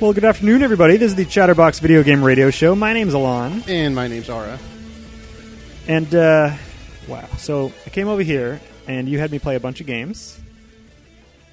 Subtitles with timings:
[0.00, 0.96] Well, good afternoon, everybody.
[0.96, 2.74] This is the Chatterbox Video Game Radio Show.
[2.74, 4.58] My name's Alon, And my name's Ara.
[5.86, 6.56] and uh,
[7.06, 7.26] wow.
[7.36, 10.40] So I came over here, and you had me play a bunch of games.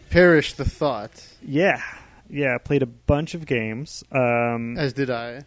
[0.10, 1.82] Perish the thought, Yeah,
[2.30, 2.56] yeah.
[2.56, 4.04] I played a bunch of games.
[4.14, 5.42] Um, as did I.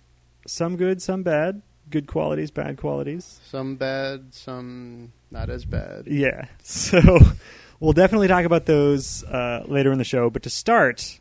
[0.46, 1.62] some good, some bad.
[1.88, 3.40] Good qualities, bad qualities.
[3.50, 6.06] Some bad, some not as bad.
[6.06, 6.44] Yeah.
[6.62, 7.00] So
[7.80, 10.28] we'll definitely talk about those uh, later in the show.
[10.28, 11.18] But to start,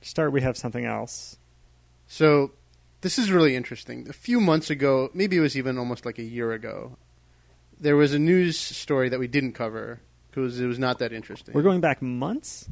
[0.00, 1.38] start, we have something else.
[2.06, 2.52] So,
[3.02, 4.08] this is really interesting.
[4.08, 6.96] A few months ago, maybe it was even almost like a year ago,
[7.78, 10.00] there was a news story that we didn't cover
[10.30, 11.54] because it was not that interesting.
[11.54, 12.68] We're going back months.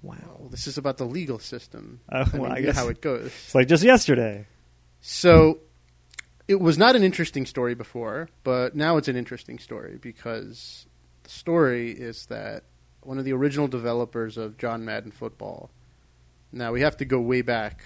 [0.00, 0.48] Wow.
[0.50, 2.00] This is about the legal system.
[2.10, 3.26] Oh, I well, mean, I guess how it goes.
[3.26, 4.46] it's like just yesterday.
[5.00, 5.58] So,
[6.46, 10.86] it was not an interesting story before, but now it's an interesting story because
[11.24, 12.64] the story is that
[13.02, 15.70] one of the original developers of John Madden Football.
[16.52, 17.82] Now we have to go way back.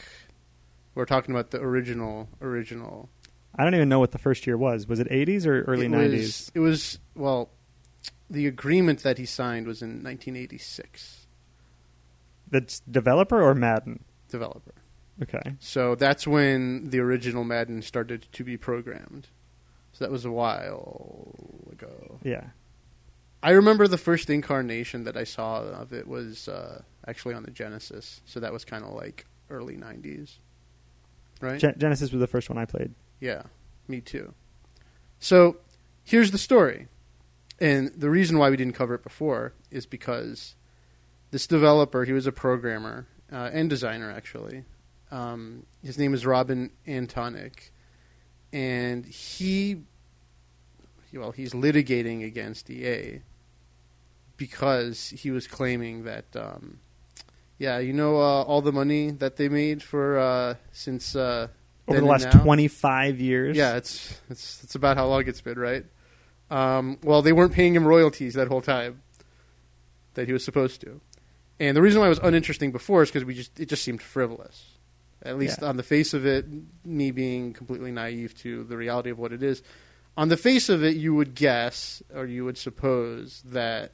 [0.95, 3.09] We're talking about the original, original.
[3.57, 4.87] I don't even know what the first year was.
[4.87, 6.13] Was it 80s or early it 90s?
[6.13, 7.51] Was, it was well,
[8.31, 11.27] the agreement that he signed was in 1986.
[12.51, 14.05] That's developer or Madden?
[14.29, 14.75] Developer.
[15.23, 15.57] Okay.
[15.59, 19.29] So that's when the original Madden started to be programmed.
[19.93, 21.35] So that was a while
[21.71, 22.19] ago.
[22.23, 22.45] Yeah.
[23.43, 27.51] I remember the first incarnation that I saw of it was uh, actually on the
[27.51, 28.21] Genesis.
[28.25, 30.39] So that was kind of like early 90s.
[31.41, 31.59] Right?
[31.59, 32.95] Gen- Genesis was the first one I played.
[33.21, 33.43] yeah,
[33.89, 34.33] me too.
[35.19, 35.57] So
[36.05, 36.87] here's the story.
[37.61, 40.55] And the reason why we didn't cover it before is because
[41.33, 44.65] this developer, he was a programmer uh, and designer actually.
[45.11, 47.71] Um, his name is Robin Antonick.
[48.53, 49.83] And he,
[51.13, 53.21] well, he's litigating against EA
[54.47, 56.79] because he was claiming that, um,
[57.59, 61.47] yeah, you know, uh, all the money that they made for uh, since uh,
[61.87, 63.57] Over the last 25 years.
[63.57, 65.85] Yeah, it's it's it's about how long it's been, right?
[66.51, 69.03] Um, well, they weren't paying him royalties that whole time
[70.15, 71.01] that he was supposed to,
[71.61, 74.03] and the reason why it was uninteresting before is because we just it just seemed
[74.03, 74.65] frivolous,
[75.23, 75.69] at least Yeah.
[75.69, 76.47] on the face of it.
[76.85, 79.63] Me being completely naive to the reality of what it is,
[80.17, 83.93] on the face of it, you would guess or you would suppose that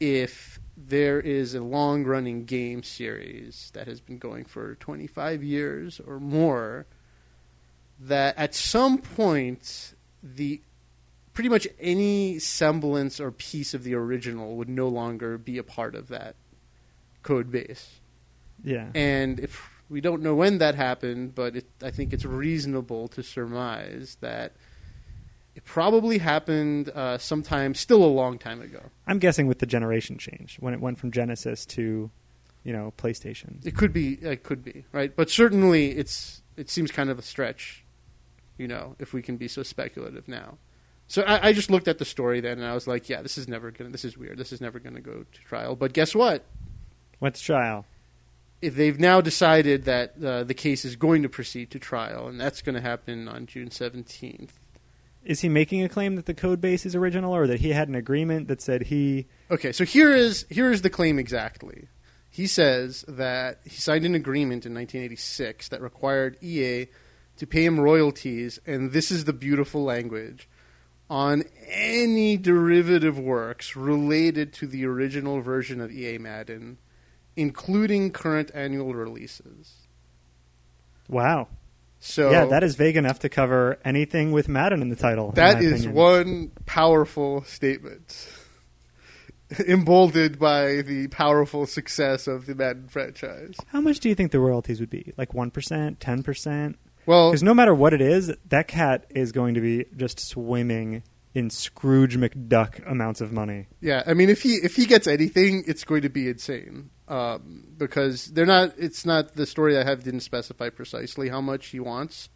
[0.00, 6.00] if there is a long running game series that has been going for 25 years
[6.06, 6.86] or more,
[7.98, 10.60] that at some point the
[11.32, 15.94] pretty much any semblance or piece of the original would no longer be a part
[15.94, 16.34] of that
[17.22, 18.00] code base.
[18.62, 18.88] Yeah.
[18.94, 23.22] And if we don't know when that happened, but it, I think it's reasonable to
[23.22, 24.52] surmise that
[25.56, 28.80] it probably happened uh, sometime still a long time ago.
[29.06, 32.10] I'm guessing with the generation change when it went from Genesis to,
[32.62, 33.64] you know, PlayStation.
[33.64, 35.16] It could be, it could be, right?
[35.16, 37.84] But certainly, it's it seems kind of a stretch,
[38.58, 40.58] you know, if we can be so speculative now.
[41.08, 43.38] So I, I just looked at the story then, and I was like, yeah, this
[43.38, 45.74] is never gonna, this is weird, this is never gonna go to trial.
[45.74, 46.44] But guess what?
[47.18, 47.86] Went to trial.
[48.60, 52.40] If they've now decided that uh, the case is going to proceed to trial, and
[52.40, 54.58] that's going to happen on June seventeenth.
[55.26, 57.88] Is he making a claim that the code base is original or that he had
[57.88, 59.26] an agreement that said he.
[59.50, 61.88] Okay, so here is here is the claim exactly.
[62.30, 66.86] He says that he signed an agreement in 1986 that required EA
[67.38, 70.48] to pay him royalties, and this is the beautiful language
[71.10, 76.78] on any derivative works related to the original version of EA Madden,
[77.36, 79.86] including current annual releases.
[81.08, 81.48] Wow.
[81.98, 85.32] So yeah, that is vague enough to cover anything with Madden in the title.
[85.32, 85.94] That is opinion.
[85.94, 88.28] one powerful statement,
[89.66, 93.56] emboldened by the powerful success of the Madden franchise.
[93.68, 95.12] How much do you think the royalties would be?
[95.16, 96.74] Like 1%, 10%?
[97.06, 101.02] Well, Because no matter what it is, that cat is going to be just swimming
[101.36, 103.66] in Scrooge McDuck amounts of money.
[103.82, 106.88] yeah, I mean, if he if he gets anything, it's going to be insane.
[107.08, 108.72] Um, because they're not.
[108.78, 112.30] It's not the story I have didn't specify precisely how much he wants,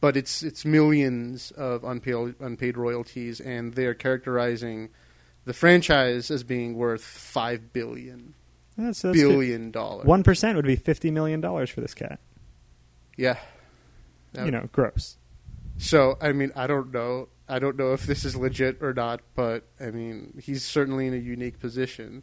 [0.00, 4.88] but it's it's millions of unpaid unpaid royalties, and they're characterizing
[5.44, 8.34] the franchise as being worth five billion
[8.76, 10.04] That's, that's billion dollars.
[10.04, 12.18] One percent would be fifty million dollars for this cat.
[13.16, 13.38] Yeah.
[14.32, 15.16] That You know, gross.
[15.78, 17.28] So I mean, I don't know.
[17.52, 21.12] I don't know if this is legit or not, but I mean, he's certainly in
[21.12, 22.22] a unique position.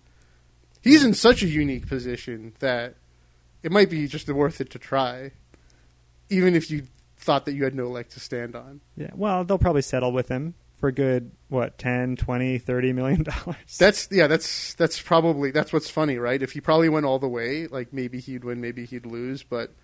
[0.81, 2.95] He's in such a unique position that
[3.61, 5.31] it might be just worth it to try,
[6.31, 6.87] even if you
[7.17, 8.81] thought that you had no leg to stand on.
[8.97, 9.11] Yeah.
[9.13, 14.07] Well, they'll probably settle with him for good what 10 20 30 million dollars That's
[14.09, 16.41] yeah, that's that's probably that's what's funny, right?
[16.41, 19.75] If he probably went all the way, like maybe he'd win, maybe he'd lose, but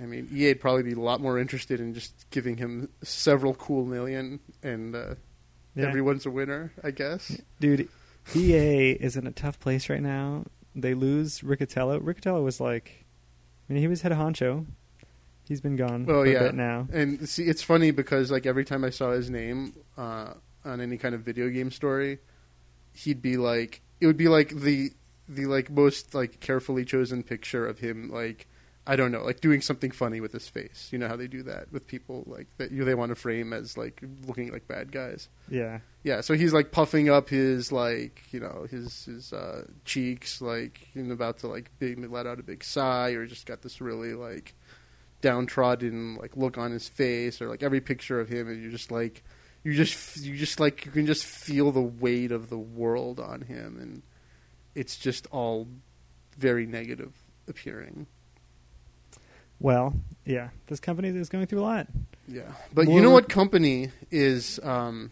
[0.00, 3.84] I mean, EA'd probably be a lot more interested in just giving him several cool
[3.84, 5.14] million, and uh,
[5.74, 5.86] Yeah.
[5.88, 7.40] everyone's a winner, I guess.
[7.60, 7.88] dude
[8.36, 10.44] ea is in a tough place right now
[10.76, 13.04] they lose Riccitiello Riccitiello was like
[13.68, 14.64] i mean he was head honcho
[15.48, 18.64] he's been gone Oh yeah, a bit now and see, it's funny because like every
[18.64, 20.34] time I saw his name uh,
[20.64, 22.20] on any kind of video game story,
[22.92, 24.92] he'd be like, it would be like the
[25.28, 28.46] the like most like carefully chosen picture of him like.
[28.84, 30.88] I don't know, like doing something funny with his face.
[30.90, 33.52] You know how they do that with people like that you they want to frame
[33.52, 35.28] as like looking like bad guys.
[35.48, 40.42] yeah Yeah, so he's like puffing up his like you know his his uh, cheeks,
[40.42, 43.80] like and about to like big, let out a big sigh, or just got this
[43.80, 44.54] really like
[45.20, 48.90] downtrodden like look on his face, or like every picture of him, and you're just
[48.90, 49.22] like
[49.62, 53.42] you just you just like you can just feel the weight of the world on
[53.42, 54.02] him, and
[54.74, 55.68] it's just all
[56.36, 57.12] very negative
[57.46, 58.08] appearing.
[59.62, 59.94] Well
[60.26, 61.86] yeah this company is going through a lot.
[62.28, 62.42] Yeah,
[62.72, 65.10] but More you know what company is um,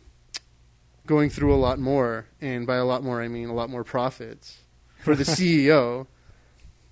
[1.06, 3.82] going through a lot more, and by a lot more I mean a lot more
[3.84, 4.58] profits
[4.98, 6.06] for the CEO.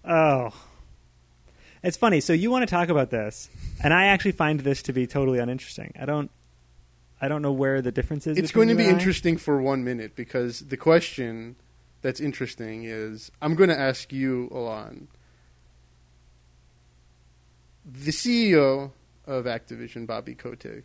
[0.04, 0.50] oh.
[1.82, 3.48] It's funny so you want to talk about this
[3.84, 5.92] and i actually find this to be totally uninteresting.
[5.98, 6.30] I don't
[7.20, 10.16] i don't know where the difference is It's going to be interesting for one minute
[10.16, 11.54] because the question
[12.02, 15.08] that's interesting is I'm going to ask you, Alon,
[17.90, 18.92] the CEO
[19.26, 20.84] of Activision, Bobby Kotick.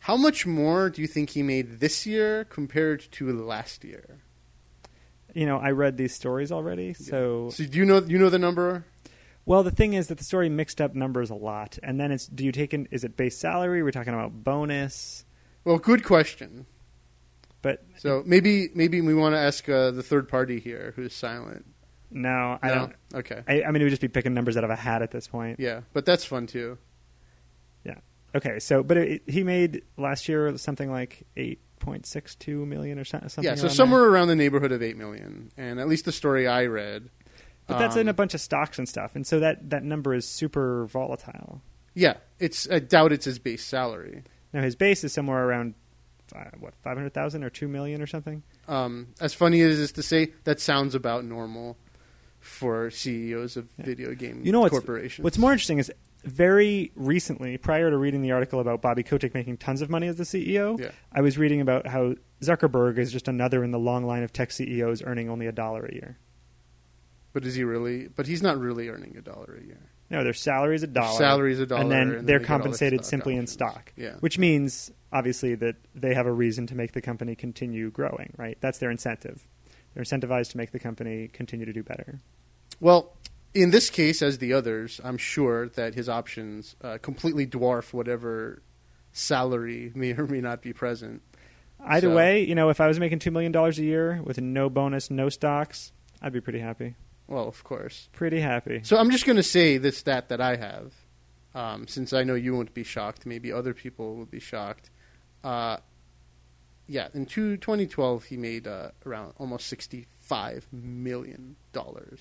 [0.00, 4.18] How much more do you think he made this year compared to last year?
[5.32, 8.38] you know i read these stories already so So do you know you know the
[8.38, 8.84] number?
[9.46, 12.26] Well, the thing is that the story mixed up numbers a lot, and then it's
[12.26, 13.82] do you take in is it base salary?
[13.84, 15.24] We're talking about bonus,
[15.64, 16.66] Well, good question.
[17.62, 21.64] but So maybe maybe we want to ask uh, the third party here, who's silent.
[22.10, 22.74] No, I No?
[22.74, 22.94] don't.
[23.14, 23.42] Okay.
[23.48, 25.26] I, I mean, it would just be picking numbers out of a hat at this
[25.28, 25.60] point.
[25.60, 26.78] Yeah, but that's fun too.
[27.84, 27.96] Yeah.
[28.34, 32.98] Okay, so but it, he made last year something like eight point six two million
[32.98, 33.44] or so- something.
[33.44, 36.46] yeah, so around somewhere around the neighborhood of eight million, and at least the story
[36.46, 37.08] I read.
[37.66, 40.12] But that's in um, a bunch of stocks and stuff, and so that that number
[40.14, 41.62] is super volatile.
[41.94, 44.24] Yeah, it's I doubt it's his base salary.
[44.52, 45.74] Now his base is somewhere around
[46.34, 48.42] uh, what five hundred thousand or two million or something.
[48.68, 51.76] Um, as funny as it is to say, that sounds about normal
[52.40, 55.22] for CEOs of video game You know what's- corporations.
[55.22, 55.92] What's more interesting is
[56.24, 60.16] very recently, prior to reading the article about Bobby Kotick making tons of money as
[60.16, 60.90] the CEO, Yeah.
[61.12, 64.50] I was reading about how Zuckerberg is just another in the long line of tech
[64.52, 66.18] CEOs earning only a dollar a year.
[67.32, 68.08] But is he really?
[68.08, 69.78] But he's not really earning a dollar a year.
[70.10, 71.16] No, their salary is a dollar.
[71.16, 73.92] Salary is a dollar, and then and they're they get all compensated simply in stock.
[73.96, 74.16] Yeah.
[74.18, 78.58] Which means, obviously, that they have a reason to make the company continue growing, right?
[78.60, 79.46] That's their incentive.
[79.94, 82.20] They're incentivized to make the company continue to do better.
[82.80, 83.16] Well,
[83.54, 88.62] in this case, as the others, I'm sure that his options uh, completely dwarf whatever
[89.12, 91.22] salary may or may not be present.
[91.84, 94.68] Either So- way, you know, if I was making $2 million a year with no
[94.70, 96.94] bonus, no stocks, I'd be pretty happy.
[97.26, 98.08] Well, of course.
[98.12, 98.80] Pretty happy.
[98.82, 100.92] So I'm just going to say the stat that I have,
[101.54, 103.24] um, since I know you won't be shocked.
[103.24, 104.90] Maybe other people will be shocked.
[105.44, 105.76] Uh,
[106.90, 112.20] yeah, in two, 2012, he made uh, around almost 65 million dollars,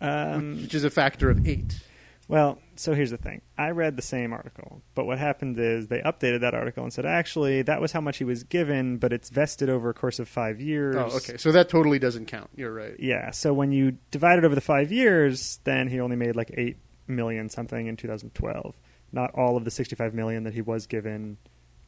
[0.00, 1.80] Um, which is a factor of eight.
[2.28, 3.40] well, so here's the thing.
[3.58, 7.06] I read the same article, but what happened is they updated that article and said,
[7.06, 10.28] actually, that was how much he was given, but it's vested over a course of
[10.28, 10.96] five years.
[10.96, 11.36] Oh, okay.
[11.38, 12.50] So that totally doesn't count.
[12.54, 12.94] You're right.
[12.98, 16.50] Yeah, so when you divide it over the five years, then he only made like
[16.54, 16.76] eight
[17.08, 18.76] million something in 2012.
[19.12, 21.36] Not all of the 65 million that he was given,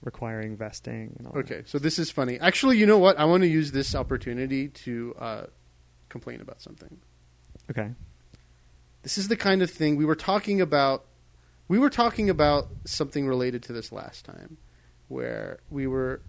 [0.03, 1.15] requiring vesting.
[1.19, 1.41] And all that.
[1.41, 2.39] Okay, so this is funny.
[2.41, 3.19] Actually, you know what?
[3.19, 5.47] I want to use this opportunity to uh,
[6.09, 6.99] complain about something.
[7.71, 7.91] Okay.
[9.03, 11.05] This is the kind of thing we were talking about.
[11.69, 14.59] We were talking about something related to this last time,
[15.09, 16.21] where we were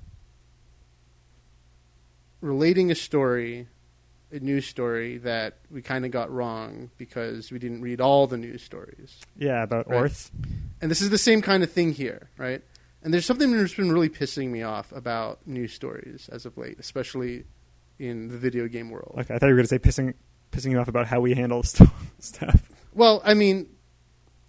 [2.41, 3.67] relating a story,
[4.31, 8.37] a news story that we kind of got wrong because we didn't read all the
[8.37, 9.19] news stories.
[9.37, 10.03] Yeah, about Right.
[10.03, 10.31] Orth.
[10.81, 12.61] And this is the same kind of thing here, right?
[13.03, 16.79] And there's something that's been really pissing me off about news stories as of late,
[16.79, 17.43] especially
[17.99, 19.15] in the video game world.
[19.19, 20.13] Okay, I thought you were going to say pissing
[20.51, 22.69] pissing you off about how we handle st- stuff.
[22.93, 23.69] Well, I mean,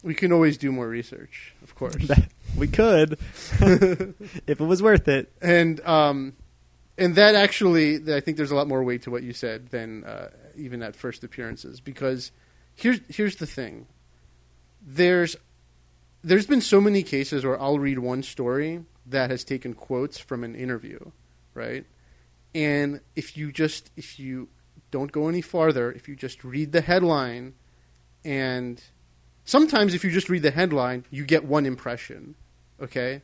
[0.03, 1.97] we can always do more research, of course.
[2.57, 3.13] we could
[3.61, 5.33] if it was worth it.
[5.43, 6.35] and um,
[6.97, 10.05] and that actually, I think there's a lot more weight to what you said than
[10.05, 11.81] uh, even at first appearances.
[11.81, 12.31] Because
[12.77, 13.87] here's here's the thing:
[14.81, 15.37] there's
[16.25, 20.43] there's been so many cases where I'll read one story that has taken quotes from
[20.43, 20.99] an interview,
[21.53, 21.85] right?
[22.55, 24.49] And if you just if you
[24.91, 27.55] don't go any farther, if you just read the headline
[28.25, 28.83] and
[29.45, 32.35] sometimes if you just read the headline, you get one impression,
[32.81, 33.21] okay?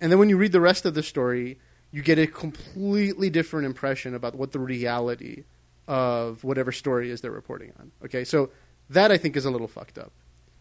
[0.00, 1.58] And then when you read the rest of the story,
[1.90, 5.42] you get a completely different impression about what the reality
[5.88, 7.90] of whatever story is they're reporting on.
[8.04, 8.50] Okay, so
[8.90, 10.12] that I think is a little fucked up.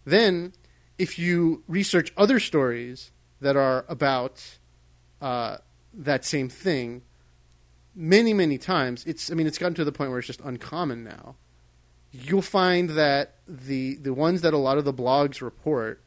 [0.05, 0.53] Then,
[0.97, 3.11] if you research other stories
[3.41, 4.57] that are about
[5.21, 5.57] uh,
[5.93, 7.01] that same thing,
[7.95, 11.03] many many times it's I mean it's gotten to the point where it's just uncommon
[11.03, 11.35] now.
[12.11, 16.01] You'll find that the the ones that a lot of the blogs report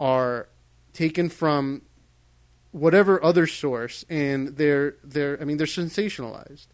[0.00, 0.48] are
[0.92, 1.82] taken from
[2.72, 6.66] whatever other source, and they're they're I mean they're sensationalized.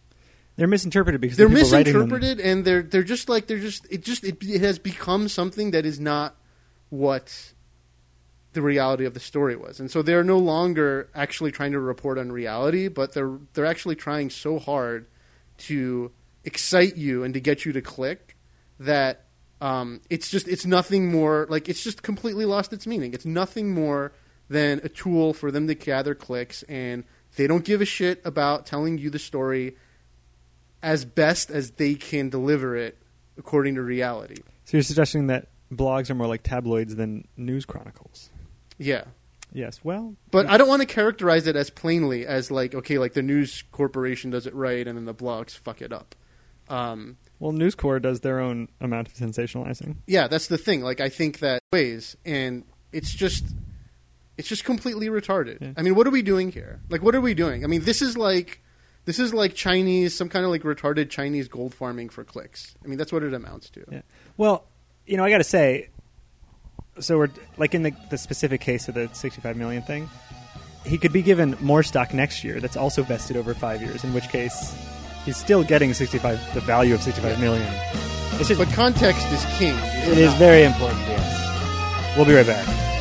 [0.57, 3.87] They're misinterpreted because They're the people them- misinterpreted, and they're they're just like they're just
[3.91, 6.37] it just it, it has become something that is not
[6.95, 7.53] what
[8.53, 12.19] the reality of the story was, and so they're no longer actually trying to report
[12.19, 15.07] on reality, but they're they're actually trying so hard
[15.57, 16.13] to
[16.45, 18.37] excite you and to get you to click
[18.79, 19.25] that
[19.61, 23.15] um, it's just it's nothing more like it's just completely lost its meaning.
[23.15, 24.13] It's nothing more
[24.49, 27.05] than a tool for them to gather clicks, and
[27.37, 29.77] they don't give a shit about telling you the story
[30.83, 32.99] as best as they can deliver it
[33.39, 34.37] according to reality.
[34.67, 38.31] So you're suggesting that blogs are more like tabloids than news chronicles?
[38.79, 39.05] Yeah.
[39.53, 39.81] Yes.
[39.85, 43.23] Well, But I don't want to characterize it as plainly as like okay, like the
[43.23, 46.15] news corporation does it right and then the blogs fuck it up.
[46.69, 49.97] Um, well, News Corp does their own amount of sensationalizing.
[50.07, 50.81] yeah, that's the thing.
[50.83, 53.45] Like I think that ways and it's just
[54.37, 55.61] it's just completely retarded.
[55.61, 55.73] Yeah.
[55.77, 56.81] I mean, what are we doing here?
[56.89, 57.65] Like what are we doing?
[57.65, 58.61] I mean, this is like
[59.05, 62.75] this is like Chinese some kind of like retarded Chinese gold farming for clicks.
[62.83, 63.85] I mean, that's what it amounts to.
[63.91, 64.03] Yeah.
[64.37, 64.65] Well,
[65.07, 65.89] you know, I got to say,
[67.01, 70.09] so we're like in the, the specific case of the 65 million thing,
[70.85, 74.13] he could be given more stock next year that's also vested over five years, in
[74.13, 74.77] which case
[75.25, 77.67] he's still getting 65, the value of 65 million.
[78.39, 79.77] Just, But context is king.
[80.11, 82.17] it is very important, yes.
[82.17, 82.94] We'll be right back.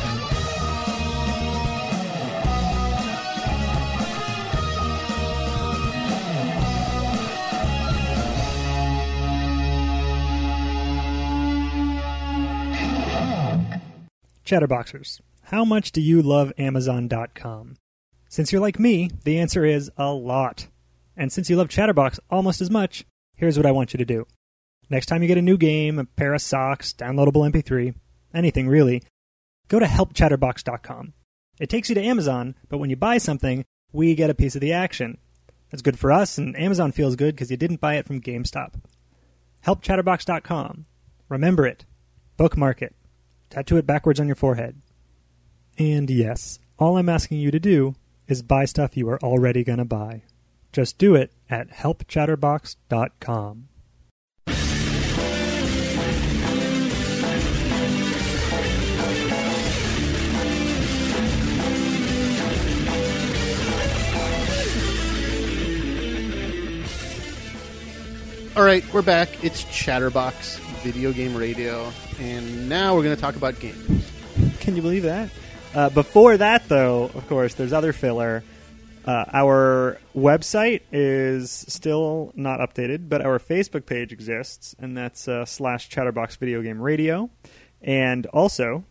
[14.44, 17.76] Chatterboxers, how much do you love Amazon.com?
[18.28, 20.66] Since you're like me, the answer is a lot.
[21.16, 24.26] And since you love Chatterbox almost as much, here's what I want you to do.
[24.90, 27.94] Next time you get a new game, a pair of socks, downloadable MP3,
[28.34, 29.02] anything really,
[29.68, 31.14] go to helpchatterbox.com.
[31.58, 34.60] It takes you to Amazon, but when you buy something, we get a piece of
[34.60, 35.16] the action.
[35.70, 38.74] That's good for us, and Amazon feels good because you didn't buy it from GameStop.
[39.64, 40.84] Helpchatterbox.com.
[41.30, 41.86] Remember it.
[42.36, 42.94] Bookmark it.
[43.54, 44.82] Tattoo it backwards on your forehead.
[45.78, 47.94] And yes, all I'm asking you to do
[48.26, 50.22] is buy stuff you are already going to buy.
[50.72, 53.68] Just do it at helpchatterbox.com.
[68.56, 69.42] All right, we're back.
[69.42, 74.08] It's Chatterbox Video Game Radio, and now we're going to talk about games.
[74.60, 75.30] Can you believe that?
[75.74, 78.44] Uh, before that, though, of course, there's other filler.
[79.04, 85.44] Uh, our website is still not updated, but our Facebook page exists, and that's uh,
[85.44, 87.30] slash Chatterbox Video Game Radio.
[87.82, 88.84] And also,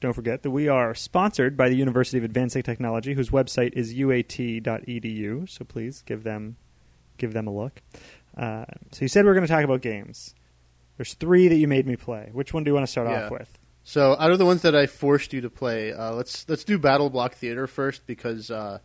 [0.00, 3.92] don't forget that we are sponsored by the University of Advancing Technology, whose website is
[3.92, 5.46] uat.edu.
[5.46, 6.56] So please give them
[7.20, 7.82] give them a look.
[8.40, 10.34] Uh, so you said we are going to talk about games.
[10.96, 12.30] There's three that you made me play.
[12.32, 13.24] Which one do you want to start Yeah.
[13.26, 13.58] off with?
[13.84, 16.78] So, out of the ones that I forced you to play, uh, let's let's do
[16.78, 18.78] Battle Block Theater first because uh,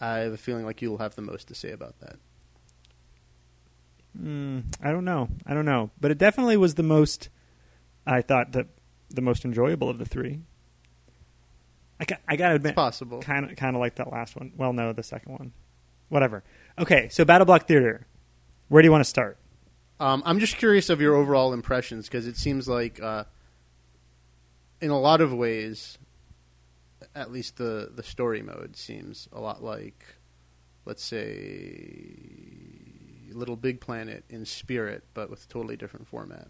[0.00, 2.16] I have a feeling like you'll have the most to say about that.
[4.18, 5.28] Mm, I don't know.
[5.46, 5.90] I don't know.
[6.00, 7.28] But it definitely was the most.
[8.06, 8.66] I thought that
[9.10, 10.40] the most enjoyable of the three.
[11.98, 13.20] I, got, I gotta It's admit, possible.
[13.20, 14.52] kind of kind of like that last one.
[14.56, 15.52] Well, no, the second one.
[16.08, 16.44] Whatever.
[16.78, 18.06] Okay, so Battle Block Theater.
[18.68, 19.38] Where do you want to start?
[19.98, 23.24] Um, I'm just curious of your overall impressions because it seems like, uh,
[24.80, 25.96] in a lot of ways,
[27.14, 30.04] at least the the story mode seems a lot like,
[30.84, 32.14] let's say,
[33.32, 36.48] Little Big Planet in spirit, but with a totally different format.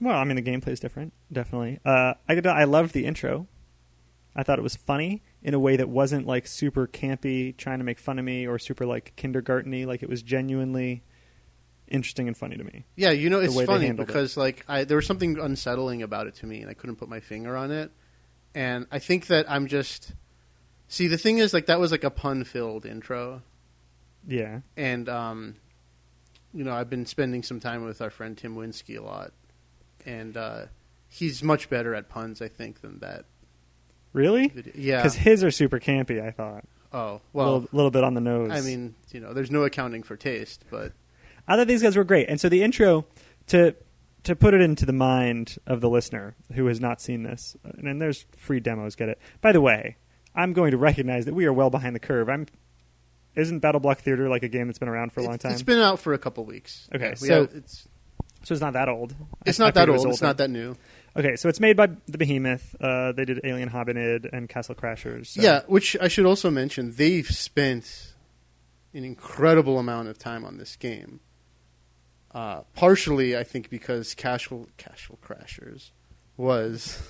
[0.00, 1.78] Well, I mean, the gameplay is different, definitely.
[1.84, 3.46] Uh, I could, I loved the intro.
[4.36, 7.84] I thought it was funny in a way that wasn't like super campy, trying to
[7.84, 9.86] make fun of me, or super like kindergarteny.
[9.86, 11.02] Like it was genuinely
[11.86, 12.84] interesting and funny to me.
[12.96, 16.46] Yeah, you know, it's funny because like I, there was something unsettling about it to
[16.46, 17.90] me, and I couldn't put my finger on it.
[18.54, 20.12] And I think that I'm just
[20.86, 23.42] See, the thing is, like that was like a pun-filled intro,
[24.26, 24.60] Yeah.
[24.76, 25.56] and um,
[26.52, 29.32] you know, I've been spending some time with our friend Tim Winsky a lot,
[30.06, 30.66] and uh,
[31.08, 33.24] he's much better at puns, I think, than that.
[34.14, 34.50] Really?
[34.74, 34.98] Yeah.
[34.98, 36.24] Because his are super campy.
[36.24, 36.64] I thought.
[36.92, 38.50] oh a well, little, little bit on the nose.
[38.50, 40.92] I mean, you know, there's no accounting for taste, but
[41.46, 42.30] I thought these guys were great.
[42.30, 43.04] And so the intro
[43.48, 43.74] to
[44.22, 48.00] to put it into the mind of the listener who has not seen this, and,
[48.00, 48.96] there's free demos.
[48.96, 49.18] Get it?
[49.42, 49.96] By the way,
[50.34, 52.28] I'm going to recognize that we are well behind the curve.
[52.30, 52.46] I'm.
[53.34, 55.52] Isn't Battle Block Theater like a game that's been around for a long time?
[55.52, 56.88] It's been out for a couple weeks.
[56.94, 57.88] Okay, Yeah, so- have- it's
[58.44, 59.14] so it's not that old.
[59.44, 60.12] it's I- I not that figured it old.
[60.12, 60.76] It's not that new.
[61.16, 62.74] Okay, so it's made by the Behemoth.
[62.80, 65.28] Uh, they did Alien Hominid and Castle Crashers.
[65.28, 68.14] so- Yeah, which I should also mention, they've spent
[68.92, 71.20] an incredible amount of time on this game.
[72.32, 75.90] Uh, partially, I think, because Castle Casual Crashers
[76.36, 77.00] was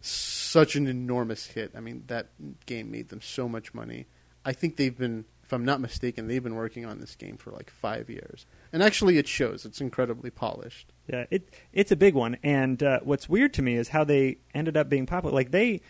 [0.00, 1.72] such an enormous hit.
[1.76, 2.28] I mean, that
[2.64, 4.06] game made them so much money.
[4.46, 7.52] I think they've been, if I'm not mistaken, they've been working on this game for
[7.52, 9.64] like five years, and actually, it shows.
[9.64, 10.92] It's incredibly polished.
[11.06, 14.38] Yeah, it it's a big one, and uh, what's weird to me is how they
[14.54, 15.32] ended up being popular.
[15.32, 15.82] Like they,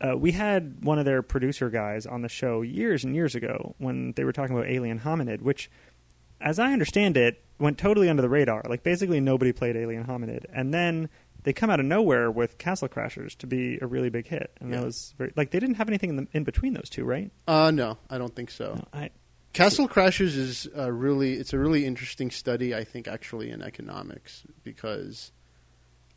[0.00, 3.76] uh, we had one of their producer guys on the show years and years ago
[3.78, 5.70] when they were talking about Alien Hominid, which,
[6.40, 8.64] as I understand it, went totally under the radar.
[8.68, 11.10] Like basically nobody played Alien Hominid, and then
[11.46, 14.68] they come out of nowhere with Castle Crashers to be a really big hit, and
[14.70, 14.78] Yeah.
[14.80, 17.30] that was very like they didn't have anything in, the, in between those two, right?
[17.46, 18.74] Uh, no, I don't think so.
[18.74, 19.10] No, I
[19.52, 24.42] Castle Crashers is a really it's a really interesting study I think actually in economics
[24.64, 25.30] because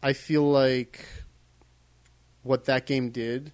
[0.01, 1.05] I feel like
[2.41, 3.51] what that game did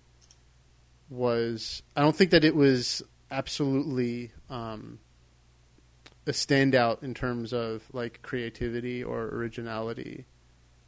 [1.10, 5.00] was I don't think that it was absolutely um,
[6.26, 10.26] a standout in terms of like creativity or originality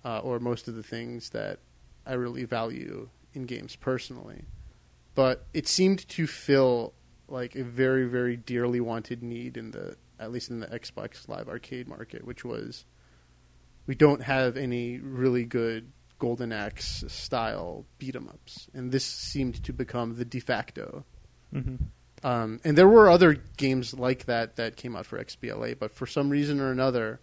[0.08, 1.60] uh, or most of the things that
[2.06, 4.46] I really value in games personally,
[5.16, 6.94] but it seemed to fill
[7.28, 11.50] like a very very dearly wanted need in the at least in the Xbox Live
[11.50, 12.86] Arcade market, which was
[13.86, 19.62] we don't have any really good Golden Axe style beat 'em ups, and this seemed
[19.66, 21.04] to become the de facto.
[21.54, 21.78] mhm.
[22.24, 26.08] Um, and there were other games like that that came out for XBLA, but for
[26.08, 27.20] some reason or another,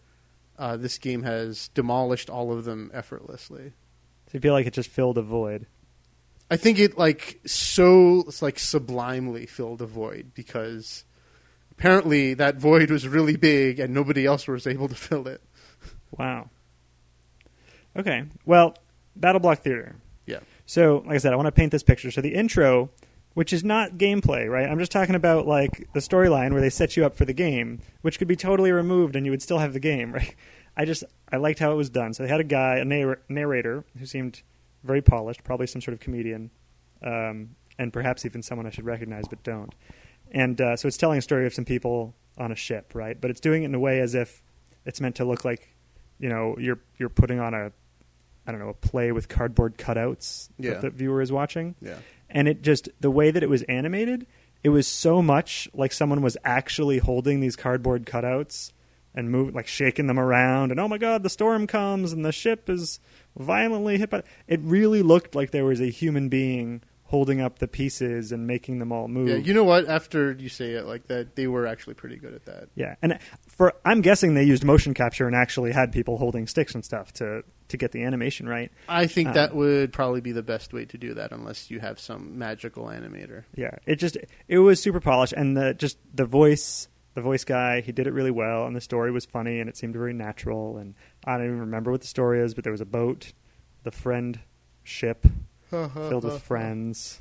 [0.58, 3.72] uh, this game has demolished all of them effortlessly.
[4.26, 5.66] so you feel like it just filled a void.
[6.50, 11.04] I think it like so it's like sublimely filled a void because
[11.72, 15.42] apparently that void was really big and nobody else was able to fill it.
[16.16, 16.50] Wow.
[17.96, 18.24] Okay.
[18.44, 18.76] Well,
[19.16, 19.96] Battle Block Theater.
[20.26, 20.40] Yeah.
[20.66, 22.10] So, like I said, I want to paint this picture.
[22.10, 22.90] So the intro,
[23.34, 24.68] which is not gameplay, right?
[24.68, 27.80] I'm just talking about like the storyline where they set you up for the game,
[28.02, 30.34] which could be totally removed and you would still have the game, right?
[30.76, 32.14] I just I liked how it was done.
[32.14, 34.42] So they had a guy, a narr- narrator, who seemed
[34.82, 36.50] very polished, probably some sort of comedian,
[37.02, 39.74] um, and perhaps even someone I should recognize but don't.
[40.30, 43.20] And uh, so it's telling a story of some people on a ship, right?
[43.20, 44.42] But it's doing it in a way as if
[44.84, 45.74] it's meant to look like,
[46.18, 47.72] you know, you're you're putting on a,
[48.46, 50.72] I don't know, a play with cardboard cutouts Yeah.
[50.74, 51.96] that the viewer is watching Yeah.
[52.28, 54.26] and it just the way that it was animated
[54.62, 58.72] it was so much like someone was actually holding these cardboard cutouts
[59.14, 62.32] and move like shaking them around and oh my god the storm comes and the
[62.32, 62.98] ship is
[63.36, 67.68] violently hit by it really looked like there was a human being holding up the
[67.68, 69.86] pieces and making them all move Yeah, you know what?
[69.88, 72.68] After you say it like that, they were actually pretty good at that.
[72.74, 76.74] Yeah, and for I'm guessing they used motion capture and actually had people holding sticks
[76.74, 78.70] and stuff to to get the animation right.
[78.88, 81.80] I think Um, that would probably be the best way to do that, unless you
[81.80, 83.44] have some magical animator.
[83.56, 84.16] Yeah, it just
[84.48, 88.12] it was super polished, and the just the voice, the voice guy, he did it
[88.12, 90.76] really well, and the story was funny, and it seemed very natural.
[90.76, 93.32] And I don't even remember what the story is, but there was a boat,
[93.82, 94.40] the friend
[94.82, 95.26] ship
[95.70, 97.20] filled with friends,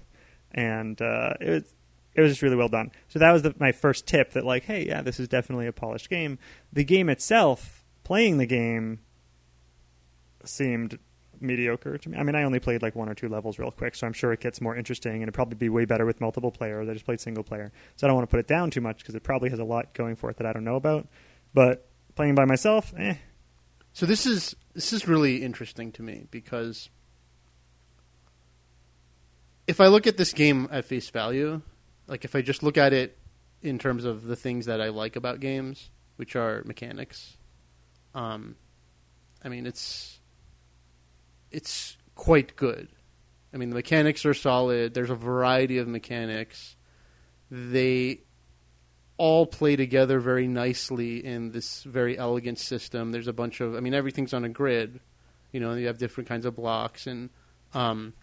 [0.51, 1.73] and uh, it was
[2.15, 2.91] it was just really well done.
[3.08, 5.71] So that was the, my first tip that like, hey, yeah, this is definitely a
[5.73, 6.38] polished game.
[6.71, 8.99] The game itself, playing the game,
[10.45, 10.99] seemed
[11.39, 12.17] mediocre to me.
[12.17, 14.32] I mean, I only played like one or two levels real quick, so I'm sure
[14.34, 16.88] it gets more interesting and it'd probably be way better with multiple players.
[16.89, 18.99] I just played single player, so I don't want to put it down too much
[18.99, 21.08] because it probably has a lot going for it that I don't know about.
[21.53, 23.15] But playing by myself, eh.
[23.93, 26.89] So this is this is really interesting to me because
[29.67, 31.62] if I look at this game at face value,
[32.08, 33.17] like if I just look at it
[33.62, 37.38] in terms of the things that I like about games, which are mechanics,
[38.15, 38.56] um,
[39.43, 40.19] I mean it's
[41.54, 42.88] it's quite good.
[43.54, 44.94] I mean the mechanics are solid.
[44.94, 46.76] There's a variety of mechanics.
[47.52, 48.22] They
[49.18, 53.12] all play together very nicely in this very elegant system.
[53.12, 55.00] There's a bunch of, I mean, everything's on a grid.
[55.52, 57.30] You know, you have different kinds of blocks, and
[57.76, 58.13] um,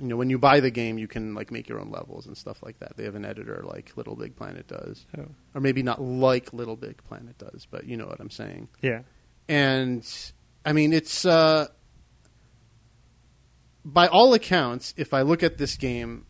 [0.00, 2.36] you know when you buy the game, you can like make your own levels and
[2.36, 2.96] stuff like that.
[2.96, 5.26] They have an editor like Little Big Planet does, Oh.
[5.54, 8.68] or maybe not like Little Big Planet does, but you know what I'm saying.
[8.82, 9.02] Yeah.
[9.48, 10.04] And
[10.64, 11.68] I mean, it's uh,
[13.86, 16.26] by all accounts, if I look at this game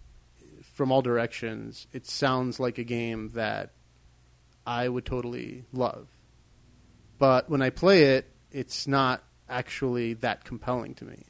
[0.74, 3.70] from all directions, it sounds like a game that
[4.66, 6.06] I would totally love.
[7.18, 11.22] But when I play it, it's not actually that compelling to me.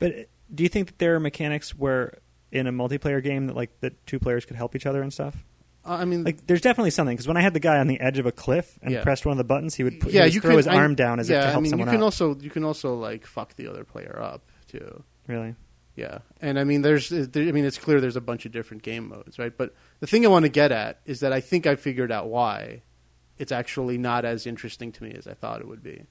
[0.00, 2.18] But do you think that there are mechanics where
[2.50, 5.36] in a multiplayer game that like that two players could help each other and stuff?
[5.84, 8.00] Uh, I mean, Like, there's definitely something because when I had the guy on the
[8.00, 9.02] edge of a cliff and Yeah.
[9.02, 10.66] pressed one of the buttons, he would put, yeah, he would you throw can his
[10.66, 12.04] I- arm down as yeah, if to help I mean, someone you can out.
[12.06, 15.04] also you can also like fuck the other player up too.
[15.30, 15.54] Really?
[15.96, 18.82] Yeah, and I mean, there's, there, I mean, it's clear there's a bunch of different
[18.82, 19.56] game modes, right?
[19.56, 22.28] But the thing I want to get at is that I think I figured out
[22.28, 22.82] why
[23.38, 26.04] it's actually not as interesting to me as I thought it would be.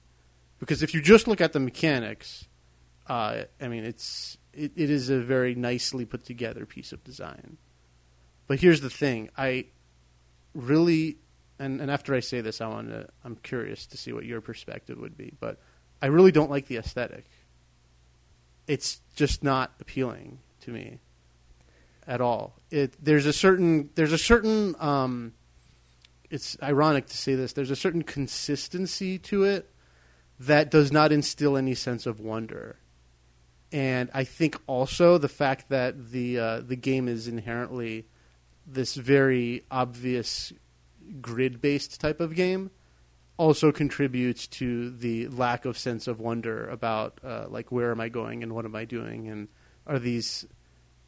[0.58, 2.46] Because if you just look at the mechanics,
[3.08, 7.56] uh, I mean, it's it, it is a very nicely put together piece of design.
[8.46, 9.66] But here's the thing: I
[10.54, 11.18] really,
[11.58, 14.40] and, and after I say this, I want to, I'm curious to see what your
[14.40, 15.32] perspective would be.
[15.40, 15.58] But
[16.02, 17.28] I really don't like the aesthetic
[18.66, 21.00] it's just not appealing to me
[22.06, 22.54] at all.
[22.70, 25.32] It there's a certain there's a certain um,
[26.30, 27.52] it's ironic to say this.
[27.52, 29.70] There's a certain consistency to it
[30.38, 32.78] that does not instill any sense of wonder.
[33.72, 38.06] And I think also the fact that the uh, the game is inherently
[38.66, 40.52] this very obvious
[41.20, 42.70] grid based type of game
[43.40, 48.10] also contributes to the lack of sense of wonder about uh, like where am I
[48.10, 49.28] going and what am I doing?
[49.28, 49.48] And
[49.86, 50.44] are these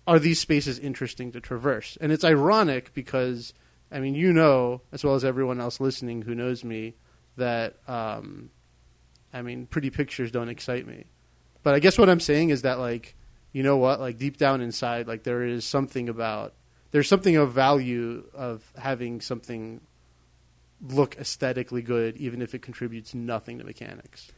[0.06, 1.98] are these spaces interesting to traverse?
[2.00, 3.52] And it's ironic because
[3.90, 6.94] I mean you know as well as everyone else listening who knows me
[7.36, 8.48] that um,
[9.34, 11.04] I mean pretty pictures don't excite me.
[11.62, 13.14] But I guess what I'm saying is that like
[13.52, 14.00] you know what?
[14.00, 16.54] Like deep down inside like there is something about
[16.92, 19.82] there's something of value of having something
[20.82, 24.30] look aesthetically good, even if it contributes nothing to mechanics.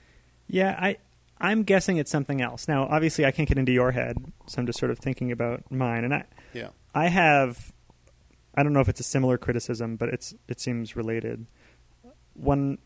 [0.47, 0.99] Yeah, I
[1.41, 2.69] I'm guessing it's something else.
[2.69, 5.71] Now, obviously, I can't get into your head, so I'm just sort of thinking about
[5.71, 6.05] mine.
[6.05, 6.69] And I Yeah.
[6.95, 7.73] I have
[8.55, 11.47] I don't know if it's a similar criticism, but it's it seems related.
[12.35, 12.79] When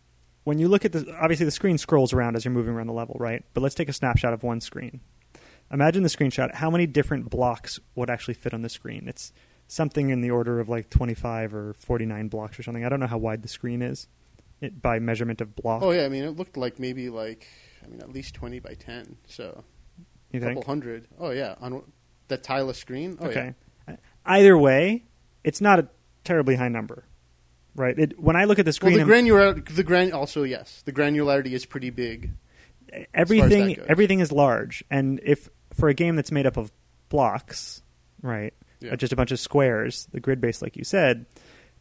[0.45, 2.93] when you look at the obviously the screen scrolls around as you're moving around the
[2.93, 3.45] level, right?
[3.55, 5.01] But let's take a snapshot of one screen.
[5.71, 6.55] Imagine the screenshot.
[6.55, 9.07] How many different blocks would actually fit on the screen?
[9.07, 9.33] It's
[9.69, 12.85] something in the order of like 25 or 49 blocks or something.
[12.85, 14.09] I don't know how wide the screen is
[14.61, 15.83] it, by measurement of block.
[15.83, 17.47] Oh yeah, I mean it looked like maybe like
[17.85, 19.63] I mean at least twenty by ten, so
[20.33, 20.55] you a think?
[20.59, 21.07] couple hundred.
[21.19, 21.85] Oh yeah, on
[22.29, 23.17] that tileless screen.
[23.21, 23.55] Oh, okay.
[24.27, 25.05] Either way,
[25.45, 25.89] it's not a
[26.25, 27.05] terribly high number,
[27.75, 27.99] right?
[27.99, 28.85] It, when I look at the Yeah.
[28.85, 32.33] Well, screen, the granular, the gran, also yes, the granularity is pretty big.
[33.15, 36.73] everything everything is large, and if for a game that's made up of
[37.09, 37.83] blocks,
[38.23, 38.95] right, Yeah.
[38.97, 41.27] just a bunch of squares, the grid base, like you said,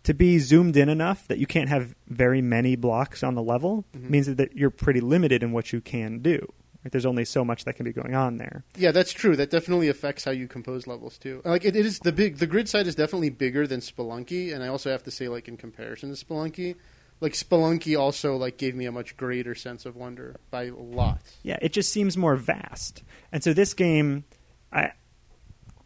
[0.03, 3.85] to be zoomed in enough that you can't have very many blocks on the level
[3.95, 4.09] Mhm.
[4.09, 6.39] means that you're pretty limited in what you can do.
[6.83, 6.91] Right?
[6.91, 8.63] There's only so much that can be going on there.
[8.77, 9.35] Yeah, that's true.
[9.35, 11.41] That definitely affects how you compose levels too.
[11.43, 14.63] Like it, it is the big the grid side is definitely bigger than Spelunky, and
[14.63, 16.75] I also have to say like in comparison to Spelunky,
[17.19, 21.21] like Spelunky also like gave me a much greater sense of wonder by a lot.
[21.43, 23.03] Yeah, it just seems more vast.
[23.31, 24.23] And so this game,
[24.71, 24.91] I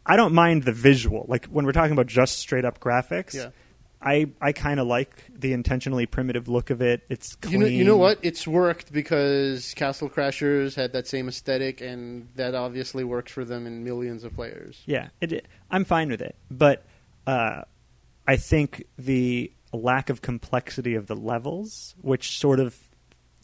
[0.04, 1.26] I don't mind the visual.
[1.28, 3.50] Like when we're talking about just straight up graphics, Yeah.
[4.04, 7.02] I I kind of like the intentionally primitive look of it.
[7.08, 7.52] It's clean.
[7.52, 8.18] You know, you know what?
[8.22, 13.64] It's worked because Castle Crashers had that same aesthetic, and that obviously works for them
[13.66, 14.82] in millions of players.
[14.86, 16.84] Yeah, it, I'm fine with it, but
[17.28, 17.62] uh,
[18.26, 22.76] I think the lack of complexity of the levels, which sort of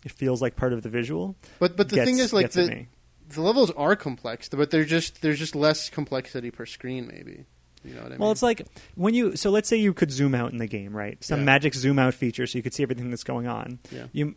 [0.04, 2.86] it feels like part of the visual, But but the gets, thing is, like the.
[3.28, 7.44] The levels are complex, but they're just there's just less complexity per screen, maybe.
[7.84, 8.18] You know what I mean?
[8.18, 10.94] Well, it's like when you so let's say you could zoom out in the game,
[10.96, 11.22] right?
[11.22, 11.44] Some Yeah.
[11.46, 13.78] magic zoom out feature so you could see everything that's going on.
[13.90, 14.06] Yeah.
[14.12, 14.34] You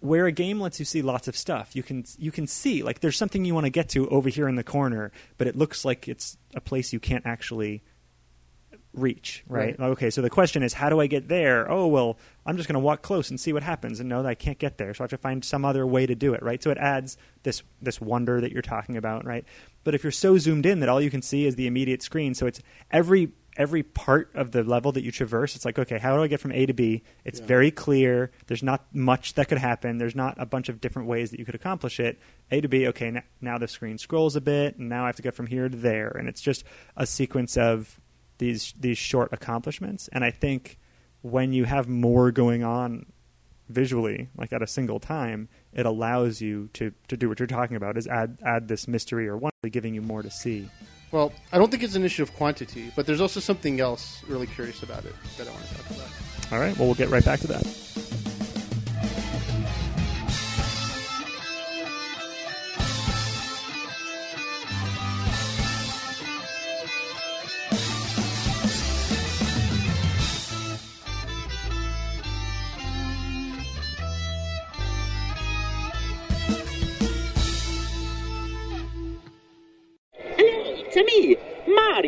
[0.00, 3.00] where a game lets you see lots of stuff, you can you can see like
[3.00, 5.84] there's something you want to get to over here in the corner, but it looks
[5.84, 7.82] like it's a place you can't actually
[8.94, 9.78] reach, right?
[9.78, 9.90] Right.
[9.90, 11.70] Okay, so the question is how do I get there?
[11.70, 14.28] Oh, well, I'm just going to walk close and see what happens and know that
[14.28, 14.94] I can't get there.
[14.94, 16.62] So I have to find some other way to do it, right?
[16.62, 19.44] So it adds this this wonder that you're talking about, right?
[19.84, 22.34] But if you're so zoomed in that all you can see is the immediate screen,
[22.34, 26.14] so it's every every part of the level that you traverse, it's like, okay, how
[26.16, 27.02] do I get from A to B?
[27.24, 27.46] It's Yeah.
[27.46, 28.30] very clear.
[28.46, 29.98] There's not much that could happen.
[29.98, 32.20] There's not a bunch of different ways that you could accomplish it.
[32.52, 35.16] A to B, okay, n- now the screen scrolls a bit, and now I have
[35.16, 36.62] to get from here to there, and it's just
[36.96, 37.98] a sequence of
[38.38, 40.08] these these short accomplishments.
[40.12, 40.78] And I think
[41.22, 43.06] when you have more going on
[43.68, 47.76] visually, like at a single time, it allows you to, to do what you're talking
[47.76, 50.68] about is add add this mystery or wonder, giving you more to see.
[51.10, 54.46] Well, I don't think it's an issue of quantity, but there's also something else really
[54.46, 56.52] curious about it that I want to talk about.
[56.52, 58.07] All right, well, we'll get right back to that.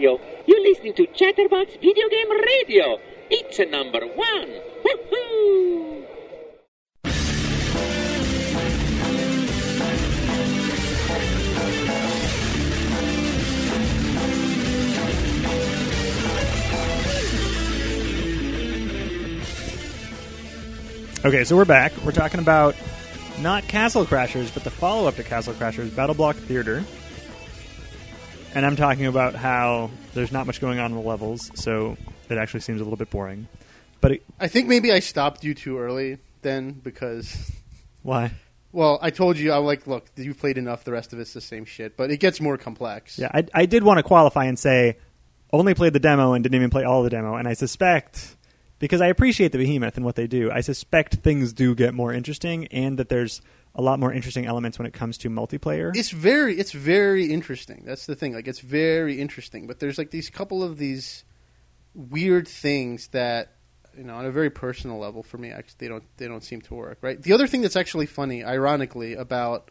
[0.00, 0.20] Mario.
[0.46, 2.98] You're listening to Chatterbox Video Game Radio.
[3.30, 4.48] It's a number one.
[4.82, 6.06] Woohoo!
[21.22, 21.92] Okay, so we're back.
[21.98, 22.74] We're talking about
[23.40, 26.82] not Castle Crashers, but the follow up to Castle Crashers, Battle Block Theater.
[28.54, 31.96] And I'm talking about how there's not much going on in the levels, so
[32.28, 33.46] it actually seems a little bit boring.
[34.00, 37.52] But it, I think maybe I stopped you too early then because,
[38.02, 38.32] why?
[38.72, 41.40] well, I told you, I'm like, look, you played enough, the rest of it's the
[41.40, 43.18] same shit, but it gets more complex.
[43.18, 44.96] Yeah, I, I did want to qualify and say
[45.52, 48.36] only played the demo and didn't even play all the demo, and I suspect
[48.78, 52.12] because I appreciate the behemoth and what they do, I suspect things do get more
[52.12, 53.42] interesting, and that there's
[53.74, 55.94] a lot more interesting elements when it comes to multiplayer.
[55.94, 57.84] It's very, it's very interesting.
[57.86, 58.34] That's the thing.
[58.34, 61.24] Like, it's very interesting, but there's like these couple of these
[61.94, 63.52] weird things that
[63.96, 66.60] you know on a very personal level for me actually they don't they don't seem
[66.60, 69.70] to work right the other thing that's actually funny ironically about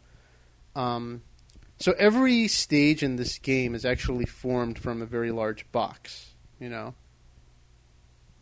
[0.76, 1.22] um
[1.78, 6.68] so every stage in this game is actually formed from a very large box you
[6.68, 6.94] know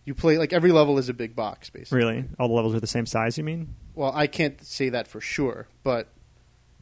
[0.08, 2.80] you play like every level is a big box basically really, all the levels are
[2.80, 3.36] the same size.
[3.38, 3.74] You mean?
[3.94, 6.08] well i can't say that for sure but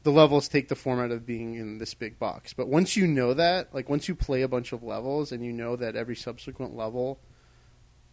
[0.05, 3.35] the levels take the format of being in this big box but once you know
[3.35, 6.77] that like once you play a bunch of levels and you know that every subsequent
[6.77, 7.19] level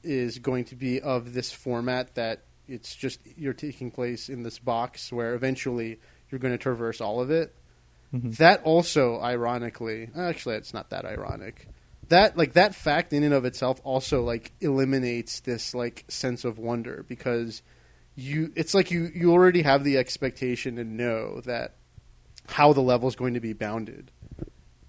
[0.04, 4.58] is going to be of this format that it's just you're taking place in this
[4.60, 6.00] box where eventually
[6.30, 7.54] you're going to traverse all of it
[8.14, 8.38] Mhm.
[8.38, 11.68] that also ironically actually it's not that ironic
[12.10, 16.58] that like that fact in and of itself also like eliminates this like sense of
[16.58, 17.62] wonder because
[18.16, 21.76] you it's like you you already have the expectation to know that
[22.48, 24.12] how the level is going to be bounded.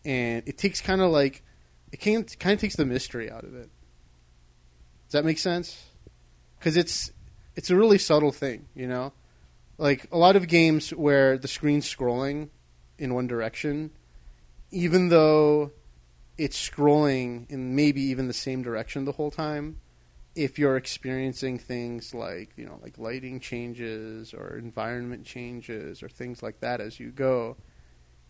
[0.05, 1.43] And it takes kind of like
[1.93, 3.71] it can kind of takes the mystery out of it.
[5.07, 5.85] Does that make sense?
[6.59, 7.13] Because it's
[7.57, 9.13] it's a really subtle thing you know?
[9.79, 12.49] Like a lot of games where the screen's scrolling
[12.99, 13.91] in one direction
[14.71, 15.71] even though
[16.37, 19.79] it's scrolling in maybe even the same direction the whole time.
[20.35, 26.43] If you're experiencing things like you know like lighting changes or environment changes or things
[26.43, 27.57] like that as you go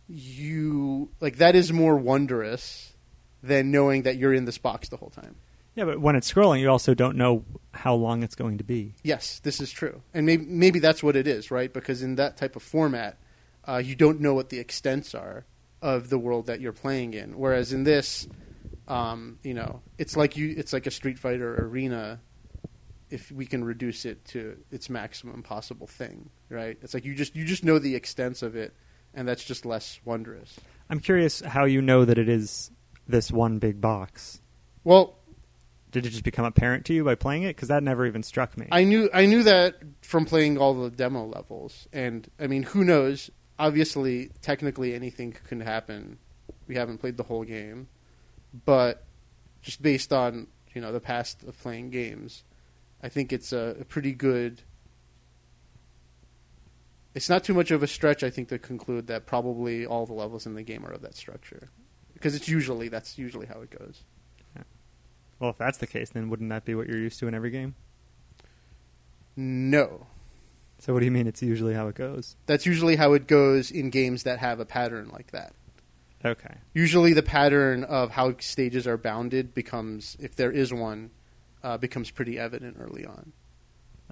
[0.09, 2.93] you like that is more wondrous
[3.43, 5.37] than knowing that you're in this box the whole time.
[5.75, 8.95] Yeah, but when it's scrolling, you also don't know how long it's going to be.
[9.03, 10.03] yes this is true.
[10.13, 11.73] And maybe maybe that's what it is right?
[11.73, 13.19] Because in that type of format
[13.67, 15.47] uh, you don't know what the extents are
[15.85, 18.27] of the world that you're playing in whereas in this
[18.89, 22.19] um, you know it's like you it's like a street fighter arena
[23.11, 27.37] if we can reduce it to its maximum possible thing right it's like you just
[27.37, 28.75] you just know the extents of it
[29.13, 32.71] and that's just less wondrous I'm curious how you know that it is
[33.07, 34.41] this one big box.
[34.85, 35.19] well
[35.91, 37.57] Did it just become apparent to you by playing it?
[37.57, 38.69] Because that never even struck me.
[38.73, 42.85] I knew I knew that from playing all the demo levels, and I mean, who
[42.85, 43.31] knows?
[43.59, 46.19] Obviously, technically, anything can happen.
[46.67, 47.89] We haven't played the whole game,
[48.65, 49.05] but
[49.63, 52.45] just based on you know the past of playing games,
[53.03, 54.63] I think it's a, a pretty good.
[57.15, 60.15] It's not too much of a stretch, I think, to conclude that probably all the
[60.15, 61.71] levels in the game are of that structure,
[62.13, 64.03] because it's usually that's usually how it goes.
[65.39, 67.51] well, if that's the case, then wouldn't that be what you're used to in every
[67.51, 67.77] game?
[69.37, 70.07] No,
[70.79, 72.37] So what do you mean it's usually how it goes?
[72.47, 75.53] that's usually how it goes in games that have a pattern like that.
[76.25, 76.55] Okay.
[76.73, 81.11] usually the pattern of how stages are bounded becomes if there is one
[81.63, 83.33] uh, becomes pretty evident early on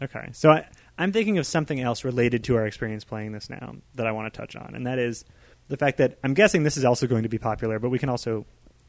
[0.01, 0.29] Okay.
[0.33, 0.67] So I,
[0.99, 4.33] I'm thinking of something else related to our experience playing this now that I want
[4.33, 5.25] to touch on, and that is
[5.69, 8.09] the fact that I'm guessing this is also going to be popular, but we can
[8.09, 8.47] also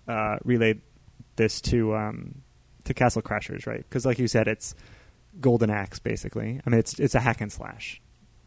[0.08, 0.82] uh, relay
[1.36, 2.42] this to um,
[2.86, 3.78] to Castle Crashers, right?
[3.88, 4.76] Because, like you said, it's
[5.40, 6.60] Golden Axe, basically.
[6.66, 8.02] I mean, it's it's a hack and slash.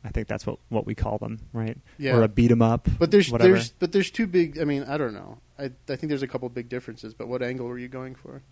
[0.04, 1.76] I think that's what, what we call them, right?
[1.98, 2.14] Yeah.
[2.16, 2.88] Or a beat 'em up.
[2.98, 3.54] but there's whatever.
[3.54, 6.28] there's but there's two big i mean i don't know I, I think there's a
[6.28, 8.42] couple big differences but what angle were you going for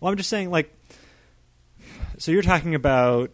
[0.00, 0.72] Well, I'm just saying, like,
[2.18, 3.30] so you're talking about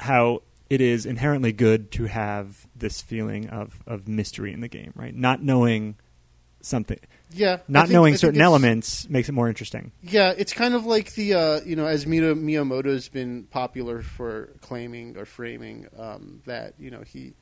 [0.00, 4.92] how it is inherently good to have this feeling of, of mystery in the game,
[4.96, 5.14] right?
[5.14, 5.96] Not knowing
[6.60, 6.98] something,
[7.34, 9.92] Yeah, not think- knowing certain elements makes it more interesting.
[10.02, 14.50] Yeah, it's kind of like the uh, you know as Mita, Miyamoto's been popular for
[14.60, 17.34] claiming or framing um, that you know he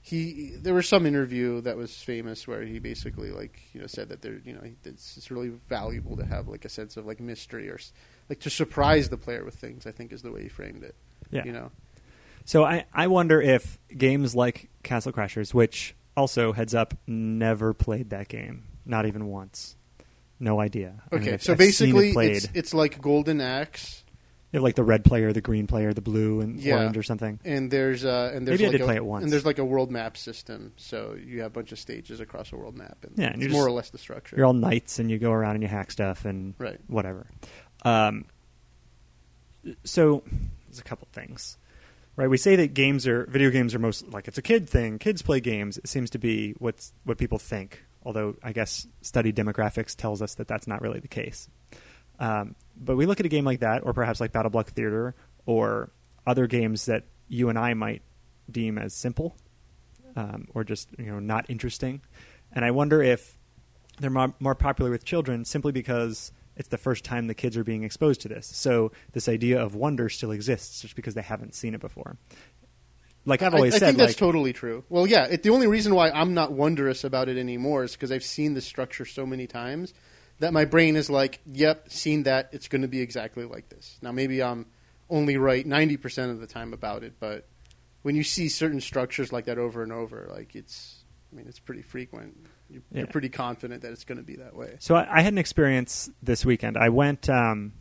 [0.00, 4.08] he there was some interview that was famous where he basically like you know said
[4.08, 7.20] that there you know it's, it's really valuable to have like a sense of like
[7.20, 7.78] mystery or
[8.28, 9.86] like to surprise the player with things.
[9.86, 10.94] I think is the way he framed it.
[11.30, 11.44] Yeah.
[11.44, 11.70] You know.
[12.44, 18.10] So I, I wonder if games like Castle Crashers, which also heads up, never played
[18.10, 19.76] that game, not even once.
[20.40, 21.02] No idea.
[21.10, 22.36] I mean, Okay, I've- so I've seen it basically played.
[22.36, 23.98] it's it's like Golden Axe.
[24.52, 26.74] You have like the red player, the green player, the blue and Yeah.
[26.76, 27.40] orange or something.
[27.42, 29.22] And there's uh, and there's Maybe I like did a, play it once.
[29.24, 32.52] And there's like a world map system, so you have a bunch of stages across
[32.52, 34.36] a world map, and Yeah, and it's you're more just- or less the structure.
[34.36, 36.78] You're all knights and you go around and you hack stuff and Right.
[36.86, 37.28] whatever.
[37.84, 38.26] Um,
[39.84, 40.22] so
[40.68, 41.56] there's a couple things,
[42.16, 42.28] right?
[42.28, 44.98] We say that games are video games are most like it's a kid thing.
[44.98, 45.78] Kids play games.
[45.78, 47.84] It seems to be what's what people think.
[48.04, 51.48] Although I guess study demographics tells us that that's not really the case.
[52.18, 55.14] Um, but we look at a game like that, or perhaps like Battle Block Theater,
[55.46, 55.90] or
[56.26, 58.02] other games that you and I might
[58.50, 59.36] deem as simple,
[60.16, 62.00] um, or just you know not interesting.
[62.52, 63.36] And I wonder if
[63.98, 67.64] they're more, more popular with children simply because it's the first time the kids are
[67.64, 68.46] being exposed to this.
[68.46, 72.18] So this idea of wonder still exists just because they haven't seen it before.
[73.24, 74.84] Like I've I- always I, said, think that's like totally true.
[74.88, 75.26] Well, yeah.
[75.26, 78.54] It, the only reason why I'm not wondrous about it anymore is because I've seen
[78.54, 79.94] this structure so many times
[80.40, 82.48] that my brain is like, "Yep, seen that.
[82.52, 84.66] It's going to be exactly like this." Now, maybe I'm
[85.08, 87.46] only right ninety percent of the time about it, but
[88.02, 91.60] when you see certain structures like that over and over, like it's, I mean, it's
[91.60, 92.36] pretty frequent.
[92.68, 94.76] You're, you're pretty confident that it's going to be that way.
[94.80, 96.76] So I, I had an experience this weekend.
[96.76, 97.28] I went.
[97.28, 97.74] Um,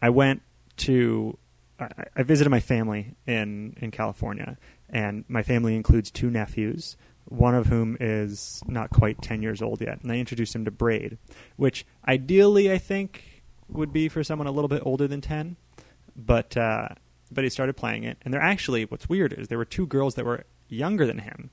[0.00, 0.42] I went
[0.78, 1.36] to.
[1.80, 4.56] I, I visited my family in in California,
[4.90, 6.96] and my family includes two nephews.
[7.26, 10.70] One of whom is not quite ten years old yet, and I introduced him to
[10.70, 11.16] Braid,
[11.56, 15.56] which ideally I think would be for someone a little bit older than ten,
[16.14, 16.88] but uh,
[17.32, 20.16] but he started playing it, and they're actually what's weird is there were two girls
[20.16, 21.50] that were younger than him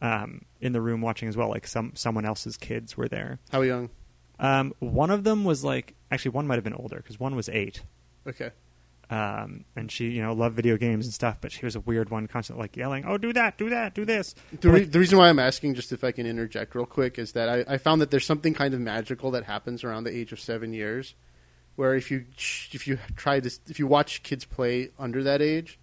[0.00, 1.48] um, in the room watching as well.
[1.48, 3.40] Like some someone else's kids were there.
[3.50, 3.90] How young?
[4.38, 7.48] Um, one of them was like actually one might have been older because one was
[7.48, 7.82] eight,
[8.26, 8.50] Okay.
[9.12, 11.36] Um, and she you know loved video games and stuff.
[11.38, 14.06] But she was a weird one, constantly like yelling, "Oh, do that, do that, do
[14.06, 17.18] this." The, re- the reason why I'm asking, just if I can interject real quick,
[17.18, 20.16] is that I, I found that there's something kind of magical that happens around the
[20.16, 21.14] age of seven years,
[21.76, 22.24] where if you
[22.72, 25.78] if you try to if you watch kids play under that age,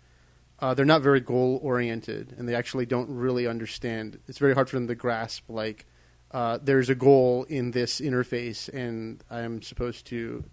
[0.57, 4.17] uh, they're not very goal oriented, and they actually don't really understand.
[4.27, 5.85] It's very hard for them to grasp like
[6.31, 10.43] uh, there's a goal in this interface, and I am supposed to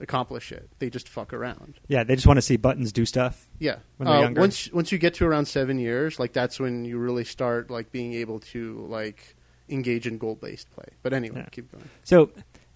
[0.00, 0.70] accomplish it.
[0.78, 1.78] They just fuck around.
[1.88, 3.48] yeah, they just want to see buttons do stuff.
[3.58, 3.76] Yeah.
[3.98, 4.40] When they're Uh, younger.
[4.40, 7.92] Once once you get to around seven years, like that's when you really start like
[7.92, 9.36] being able to like
[9.68, 10.86] engage in goal based play.
[11.02, 11.48] But anyway, Yeah.
[11.50, 11.84] keep going.
[12.04, 12.30] So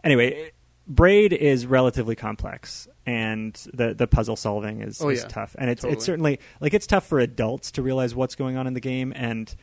[0.04, 0.52] anyway,
[0.87, 5.28] Braid is relatively complex, and the the puzzle solving is, Oh, is yeah.
[5.28, 5.96] tough, and it's Totally.
[5.96, 9.12] it's certainly like it's tough for adults to realize what's going on in the game,
[9.16, 9.54] and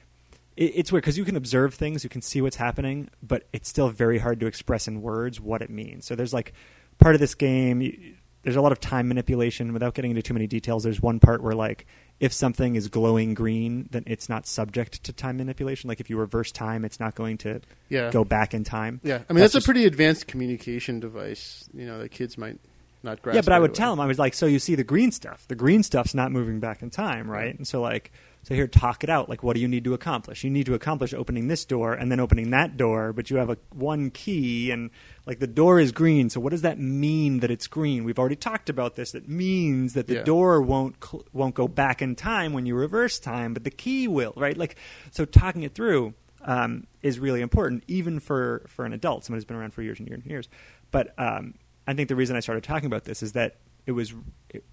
[0.57, 3.89] it's weird because you can observe things, you can see what's happening, but it's still
[3.89, 6.05] very hard to express in words what it means.
[6.05, 6.53] So there's like
[7.01, 7.81] part of this game.
[7.81, 10.83] You, there's a lot of time manipulation without getting into too many details.
[10.83, 11.85] There's one part where like
[12.19, 15.87] if something is glowing green, then it's not subject to time manipulation.
[15.87, 18.09] Like if you reverse time, it's not going to Yeah.
[18.11, 18.99] go back in time.
[19.03, 19.19] Yeah.
[19.29, 21.69] I mean that's, just- a pretty advanced communication device.
[21.73, 22.57] You know that kids might
[23.03, 23.35] not grasp.
[23.35, 23.75] Yeah, but I would away.
[23.77, 25.45] tell them I was like, so you see the green stuff.
[25.47, 27.55] The green stuff's not moving back in time, right?
[27.55, 28.11] And so like,
[28.43, 29.29] so here, talk it out.
[29.29, 30.43] Like, what do you need to accomplish?
[30.43, 33.49] You need to accomplish opening this door and then opening that door, but you have
[33.49, 34.89] a one key, and
[35.27, 36.29] like the door is green.
[36.29, 38.03] So what does that mean that it's green?
[38.03, 39.13] We've already talked about this.
[39.13, 40.23] It means that the Yeah.
[40.23, 44.07] door won't cl- won't go back in time when you reverse time, but the key
[44.07, 44.57] will, right?
[44.57, 44.75] Like,
[45.11, 49.45] so talking it through um, is really important, even for for an adult, someone who's
[49.45, 50.49] been around for years and years and years.
[50.89, 51.53] But um,
[51.85, 54.15] I think the reason I started talking about this is that it was.
[54.49, 54.63] It,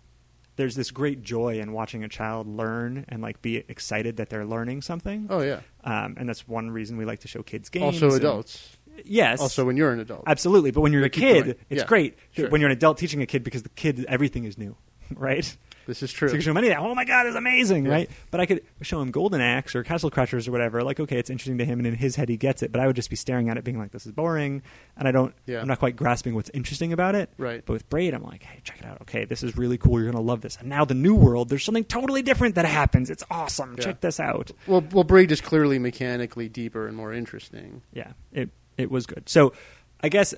[0.59, 4.45] there's this great joy in watching a child learn and like be excited that they're
[4.45, 5.26] learning something.
[5.30, 5.61] Oh yeah.
[5.85, 7.85] Um, and that's one reason we like to show kids games.
[8.03, 8.76] Also and- adults.
[9.05, 9.41] yes.
[9.41, 10.24] Also when you're an adult.
[10.26, 12.18] Absolutely, but when you're a kid, it's Yeah, great.
[12.33, 12.51] sure.
[12.51, 14.76] When you're an adult teaching a kid because the kid everything is new,
[15.14, 15.57] right?
[15.89, 16.28] This is So true.
[16.28, 16.76] you can show him anything.
[16.78, 17.93] Oh my god, it's amazing, Yeah.
[17.93, 18.11] right?
[18.30, 20.84] But I could show him Golden Axe or Castle Crashers or whatever.
[20.84, 22.70] Like, okay, it's interesting to him, and in his head he gets it.
[22.70, 24.61] But I would just be staring at it, being like, "This is boring,"
[24.99, 25.34] and I don't.
[25.47, 25.61] Yeah.
[25.62, 27.30] I'm not quite grasping what's interesting about it.
[27.39, 27.62] Right.
[27.64, 28.99] But with Braid, I'm like, "Hey, check it out.
[29.01, 29.99] Okay, this is really cool.
[30.01, 33.09] You're gonna love this." And now the new world, there's something totally different that happens.
[33.09, 33.74] It's awesome.
[33.78, 33.84] Yeah.
[33.84, 34.51] Check this out.
[34.66, 37.80] Well, well, Braid is clearly mechanically deeper and more interesting.
[37.95, 39.26] yeah, it it was good.
[39.28, 39.55] So,
[40.03, 40.34] I guess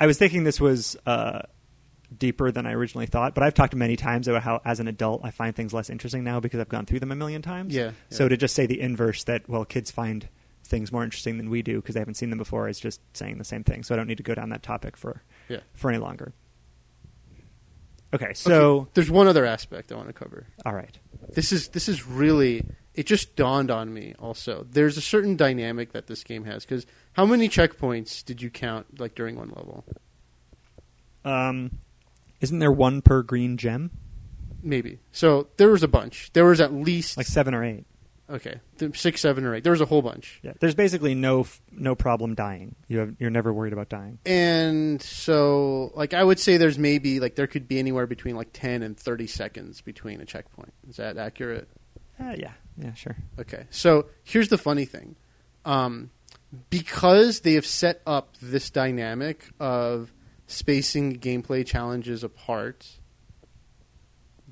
[0.00, 1.42] I was thinking this was uh,
[2.16, 3.34] deeper than I originally thought.
[3.34, 6.24] But I've talked many times about how, as an adult, I find things less interesting
[6.24, 7.74] now because I've gone through them a million times.
[7.74, 10.28] Yeah, So to just say the inverse that well, kids find
[10.64, 13.38] things more interesting than we do because they haven't seen them before is just saying
[13.38, 13.82] the same thing.
[13.82, 15.60] So I don't need to go down that topic for Yeah.
[15.74, 16.32] for any longer.
[18.14, 20.46] Okay, so Okay, there's one other aspect I want to cover.
[20.64, 20.98] all right.
[21.34, 24.66] This is this is really it just dawned on me also.
[24.70, 28.98] There's a certain dynamic that this game has cuz how many checkpoints did you count
[28.98, 29.84] like during one level?
[31.24, 31.72] Um,
[32.40, 33.90] isn't there one per green gem?
[34.62, 34.98] Maybe.
[35.12, 36.30] So there was a bunch.
[36.32, 37.84] There was at least Like seven or eight.
[38.30, 39.62] okay, th- 6 7 or 8.
[39.64, 40.40] There was a whole bunch.
[40.42, 40.52] Yeah.
[40.60, 42.74] There's basically no f- no problem dying.
[42.88, 44.18] You have you're never worried about dying.
[44.26, 48.50] And so like I would say there's maybe like there could be anywhere between like
[48.52, 50.72] 10 and 30 seconds between a checkpoint.
[50.88, 51.68] Is that accurate?
[52.20, 52.52] Uh, yeah.
[52.76, 52.94] Yeah.
[52.94, 53.16] Sure.
[53.38, 53.64] Okay.
[53.70, 55.14] So here's the funny thing.
[55.64, 56.10] Um,
[56.70, 60.12] because they have set up this dynamic of
[60.48, 62.86] spacing gameplay challenges apart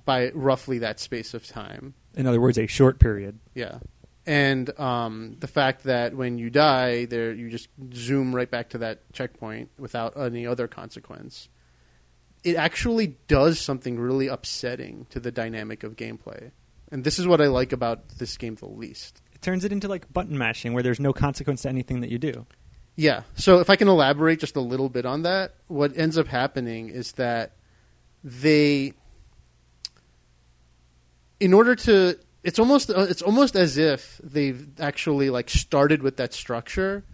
[0.05, 1.95] by roughly that space of time.
[2.15, 3.41] In other words, a short period.
[3.55, 3.81] Yeah.
[4.25, 8.79] And um, the fact that when you die, there you just zoom right back to
[8.79, 11.49] that checkpoint without any other consequence.
[12.45, 16.51] It actually does something really upsetting to the dynamic of gameplay.
[16.93, 19.23] And this is what I like about this game the least.
[19.33, 22.19] It turns it into like button mashing, where there's no consequence to anything that you
[22.19, 22.47] do.
[22.97, 23.23] Yeah.
[23.35, 26.89] So if I can elaborate just a little bit on that, what ends up happening
[26.89, 27.53] is that
[28.25, 28.95] they,
[31.39, 36.17] in order to, it's almost uh, it's almost as if they've actually like started with
[36.17, 37.05] that structure,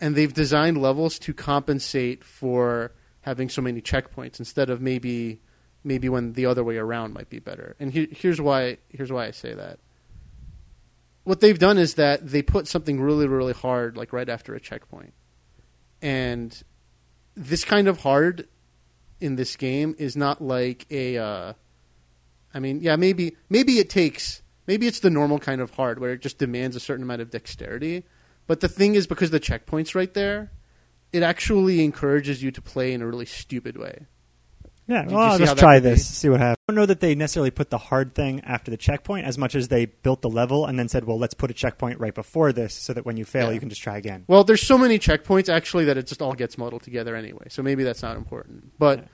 [0.00, 5.40] and they've designed levels to compensate for having so many checkpoints instead of maybe
[5.84, 7.76] maybe when the other way around might be better.
[7.78, 9.78] And he, here's why here's why I say that.
[11.22, 14.60] What they've done is that they put something really really hard like right after a
[14.60, 15.12] checkpoint
[16.02, 16.62] and
[17.34, 18.48] this kind of hard
[19.20, 21.52] in this game is not like a uh,
[22.54, 26.12] I mean, yeah, maybe maybe it takes maybe it's the normal kind of hard where
[26.12, 28.04] it just demands a certain amount of dexterity.
[28.46, 30.52] But the thing is because the checkpoint's right there,
[31.12, 34.06] it actually encourages you to play in a really stupid way.
[34.88, 36.56] Yeah, well, I'll just try this, see what happens.
[36.66, 39.54] I don't know that they necessarily put the hard thing after the checkpoint as much
[39.54, 42.52] as they built the level and then said, well, let's put a checkpoint right before
[42.54, 43.52] this so that when you fail, Yeah.
[43.52, 44.24] you can just try again.
[44.28, 47.48] Well, there's so many checkpoints actually that it just all gets muddled together anyway.
[47.50, 48.78] So maybe that's not important.
[48.78, 49.04] But Yeah.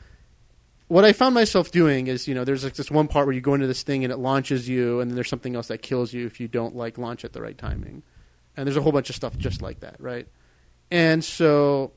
[0.87, 3.41] what I found myself doing is, you know, there's like this one part where you
[3.41, 6.13] go into this thing and it launches you, and then there's something else that kills
[6.13, 8.05] you if you don't like launch at the right timing.
[8.57, 10.29] And there's a whole bunch of stuff just like that, right?
[10.93, 11.95] And so,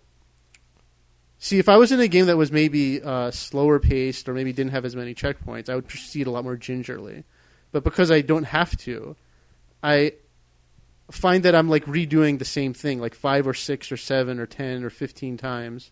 [1.40, 4.54] see, if I was in a game that was maybe uh, slower paced or maybe
[4.54, 7.24] didn't have as many checkpoints, I would proceed a lot more gingerly.
[7.72, 9.16] But because I don't have to,
[9.84, 10.14] I
[11.12, 14.46] find that I'm like redoing the same thing like five or six or seven or
[14.46, 15.92] ten or fifteen times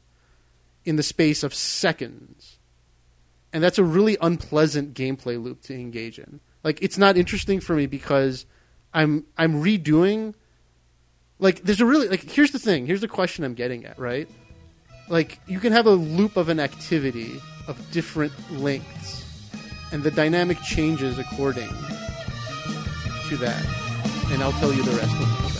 [0.83, 2.57] in the space of seconds.
[3.53, 6.41] And that's a really unpleasant gameplay loop to engage in.
[6.63, 8.45] Like it's not interesting for me because
[8.93, 10.33] I'm I'm redoing
[11.39, 14.27] like there's a really like here's the thing, here's the question I'm getting at, right?
[15.07, 19.23] Like you can have a loop of an activity of different lengths
[19.91, 21.69] and the dynamic changes according
[23.29, 23.65] to that.
[24.31, 25.54] And I'll tell you the rest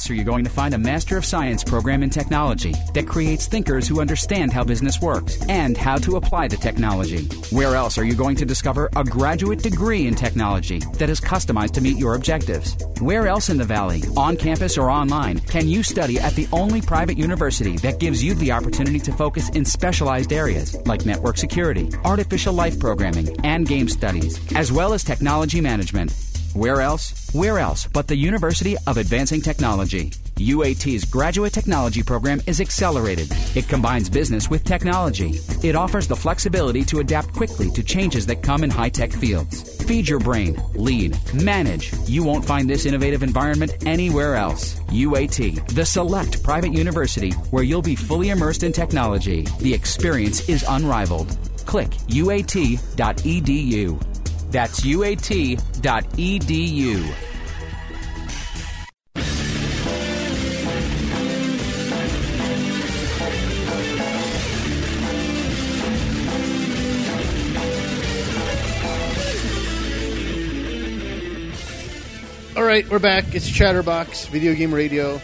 [0.00, 3.46] else are you going to find a Master of Science program in technology that creates
[3.46, 7.26] thinkers who understand how business works and how to apply the technology?
[7.54, 11.72] Where else are you going to discover a graduate degree in technology that is customized
[11.72, 12.78] to meet your objectives?
[13.02, 16.80] Where else in the Valley, on campus or online, can you study at the only
[16.80, 21.90] private university that gives you the opportunity to focus in specialized areas like network security,
[22.06, 26.29] artificial life programming, and game studies, as well as technology management?
[26.54, 27.30] Where else?
[27.32, 30.10] Where else but the University of Advancing Technology?
[30.34, 33.28] UAT's graduate technology program is accelerated.
[33.54, 35.38] It combines business with technology.
[35.62, 39.80] It offers the flexibility to adapt quickly to changes that come in high tech fields.
[39.84, 41.92] Feed your brain, lead, manage.
[42.06, 44.74] You won't find this innovative environment anywhere else.
[44.88, 49.42] UAT, the select private university where you'll be fully immersed in technology.
[49.60, 51.36] The experience is unrivaled.
[51.64, 52.80] Click uat.edu.
[54.50, 55.60] That's uat.edu.
[72.56, 73.34] All right, we're back.
[73.34, 75.20] It's Chatterbox Video Game Radio.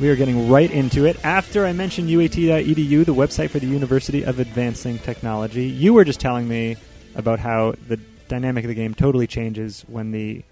[0.00, 1.22] We are getting right into it.
[1.24, 6.20] After I mentioned UAT.edu, the website for the University of Advancing Technology, you were just
[6.20, 6.76] telling me
[7.16, 7.98] about how the
[8.28, 10.42] dynamic of the game totally changes when the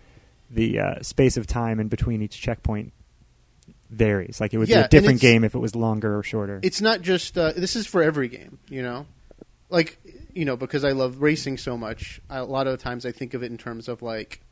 [0.50, 2.92] the uh, space of time in between each checkpoint
[3.90, 4.40] varies.
[4.40, 6.60] Like it would Yeah, be a different game if it was longer or shorter.
[6.62, 9.06] It's not just uh, this is for every game, you know.
[9.70, 9.98] Like
[10.32, 13.34] you know, because I love racing so much, I, a lot of times I think
[13.34, 14.42] of it in terms of like,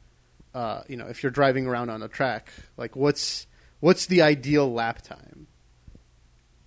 [0.54, 3.46] uh, you know, if you're driving around on a track, like what's
[3.80, 5.46] what's the ideal lap time?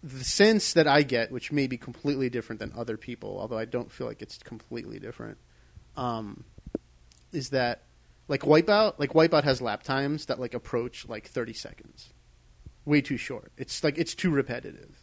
[0.04, 3.66] The sense that I get, which may be completely different than other people, although I
[3.66, 5.38] don't feel like it's completely different,
[5.98, 6.46] um,
[7.34, 7.84] is that
[8.28, 12.14] like Wipeout, like Wipeout has lap times that like approach like 30 seconds
[12.88, 13.52] way too short.
[13.58, 14.98] It's like it's too repetitive.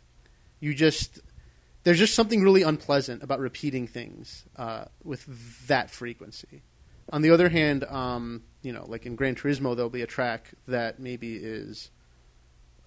[0.58, 1.20] You just
[1.84, 6.62] there's just something really unpleasant about repeating things uh, with that frequency.
[7.12, 10.52] On the other hand, um, you know, like in Gran Turismo, there'll be a track
[10.66, 11.90] that maybe is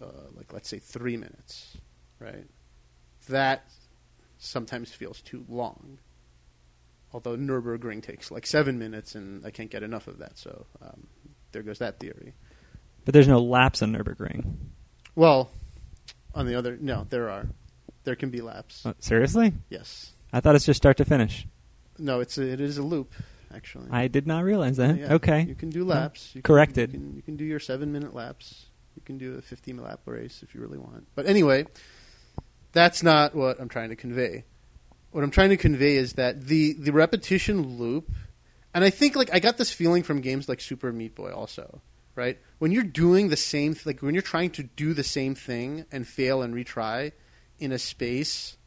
[0.02, 1.78] uh, like let's say three minutes,
[2.20, 2.48] right?
[3.30, 3.68] That
[4.40, 6.00] sometimes feels too long.
[7.18, 11.08] Although Nurburgring takes like seven minutes, and I can't get enough of that, so um,
[11.52, 12.36] there goes that theory.
[13.06, 14.54] but there's no laps on Nurburgring.
[15.16, 15.50] Well,
[16.36, 17.48] on the other, no, there are.
[18.04, 18.86] There can be laps.
[18.86, 19.52] Uh, seriously?
[19.72, 20.12] Yes.
[20.32, 21.48] I thought it's just start to finish.
[21.98, 23.12] No, it's a, it is a loop,
[23.52, 23.88] actually.
[23.90, 25.00] I did not realize that.
[25.00, 25.42] Yeah, Okay.
[25.42, 26.36] You can do laps.
[26.36, 26.94] You can- Corrected.
[26.94, 28.68] you, can, you can do your seven minute laps.
[28.96, 31.08] You can do a 15 lap race if you really want.
[31.16, 31.66] But anyway,
[32.74, 34.44] that's not what I'm trying to convey.
[35.18, 38.12] What I'm trying to convey is that the, the repetition loop,
[38.76, 41.82] and I think like I got this feeling from games like Super Meat Boy also,
[42.14, 42.38] right?
[42.60, 45.88] When you're doing the same, th- like when you're trying to do the same thing
[45.92, 47.14] and fail and retry
[47.58, 48.58] in a space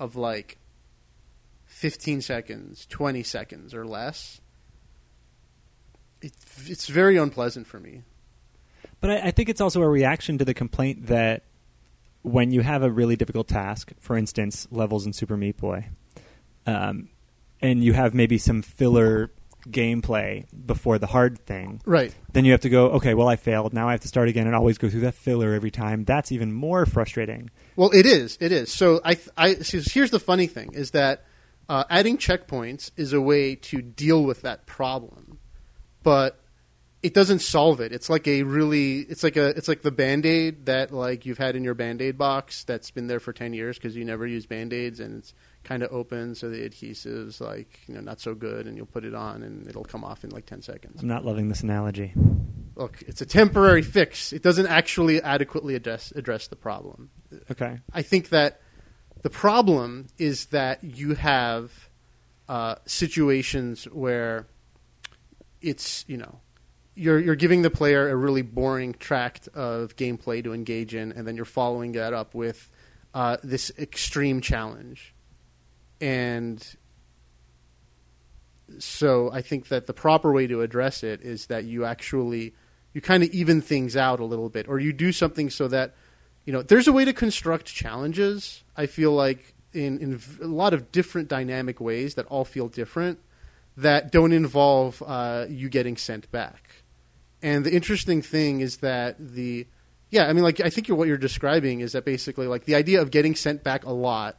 [0.00, 0.58] of like
[1.66, 4.40] 15 seconds, 20 seconds or less,
[6.20, 6.32] it,
[6.66, 8.02] it's very unpleasant for me.
[9.00, 11.44] But I, I think it's also a reaction to the complaint that
[12.22, 15.86] when you have a really difficult task, for instance, levels in Super Meat Boy,
[16.66, 17.08] um,
[17.60, 19.30] and you have maybe some filler
[19.68, 22.14] gameplay before the hard thing, Right.
[22.32, 23.74] then you have to go, okay, well, I failed.
[23.74, 26.04] Now I have to start again and always go through that filler every time.
[26.04, 27.50] That's even more frustrating.
[27.76, 28.38] Well, it is.
[28.40, 28.72] It is.
[28.72, 31.24] So I, I so here's the funny thing is that
[31.68, 35.38] uh, adding checkpoints is a way to deal with that problem,
[36.02, 36.40] but
[37.02, 37.92] it doesn't solve it.
[37.92, 41.38] It's like a really, it's like a, it's like the band aid that like you've
[41.38, 44.26] had in your band aid box that's been there for ten years because you never
[44.26, 45.34] use band aids and it's
[45.64, 49.04] kind of open, so the adhesive's like you know not so good, and you'll put
[49.04, 51.02] it on and it'll come off in like ten seconds.
[51.02, 52.12] I'm not loving this analogy.
[52.76, 54.32] Look, it's a temporary fix.
[54.32, 57.10] It doesn't actually adequately address address the problem.
[57.50, 57.78] Okay.
[57.92, 58.60] I think that
[59.22, 61.72] the problem is that you have
[62.48, 64.46] uh, situations where
[65.60, 66.40] it's you know
[66.94, 71.26] you're you're giving the player a really boring tract of gameplay to engage in, and
[71.26, 72.70] then you're following that up with
[73.14, 75.14] uh, this extreme challenge,
[76.00, 76.76] and
[78.78, 82.54] so I think that the proper way to address it is that you actually
[82.92, 85.94] you kind of even things out a little bit, or you do something so that
[86.44, 88.64] you know there's a way to construct challenges.
[88.76, 93.18] I feel like in in a lot of different dynamic ways that all feel different
[93.76, 96.82] that don't involve uh, you getting sent back.
[97.42, 99.66] And the interesting thing is that the
[100.10, 103.00] yeah, I mean, like I think what you're describing is that basically like the idea
[103.00, 104.36] of getting sent back a lot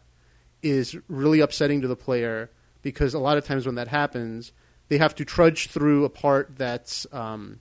[0.62, 2.52] is really upsetting to the player
[2.82, 4.52] because a lot of times when that happens,
[4.90, 7.60] they have to trudge through a part that's um,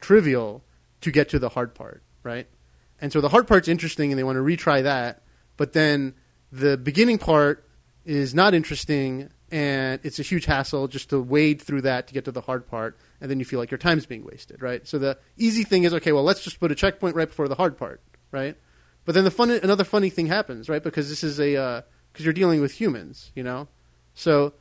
[0.00, 0.62] trivial
[1.00, 2.46] to get to the hard part, right?
[3.00, 5.22] And so the hard part's interesting, and they want to retry that,
[5.56, 6.14] but then
[6.52, 7.66] the beginning part
[8.04, 12.26] is not interesting, and it's a huge hassle just to wade through that to get
[12.26, 14.86] to the hard part, and then you feel like your time's being wasted, right?
[14.86, 17.54] So the easy thing is okay, well, let's just put a checkpoint right before the
[17.54, 18.56] hard part, right?
[19.04, 20.82] But then the fun, another funny thing happens, right?
[20.82, 21.82] Because this is a uh,
[22.12, 23.68] because you're dealing with humans, you know.
[24.14, 24.54] So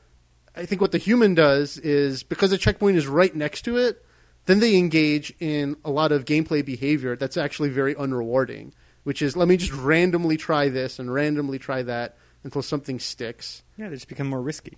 [0.56, 4.06] I think what the human does is because the checkpoint is right next to it,
[4.46, 8.72] then they engage in a lot of gameplay behavior that's actually very unrewarding,
[9.04, 13.64] which is let me just randomly try this and randomly try that until something sticks.
[13.78, 14.78] Yeah, they just become more risky.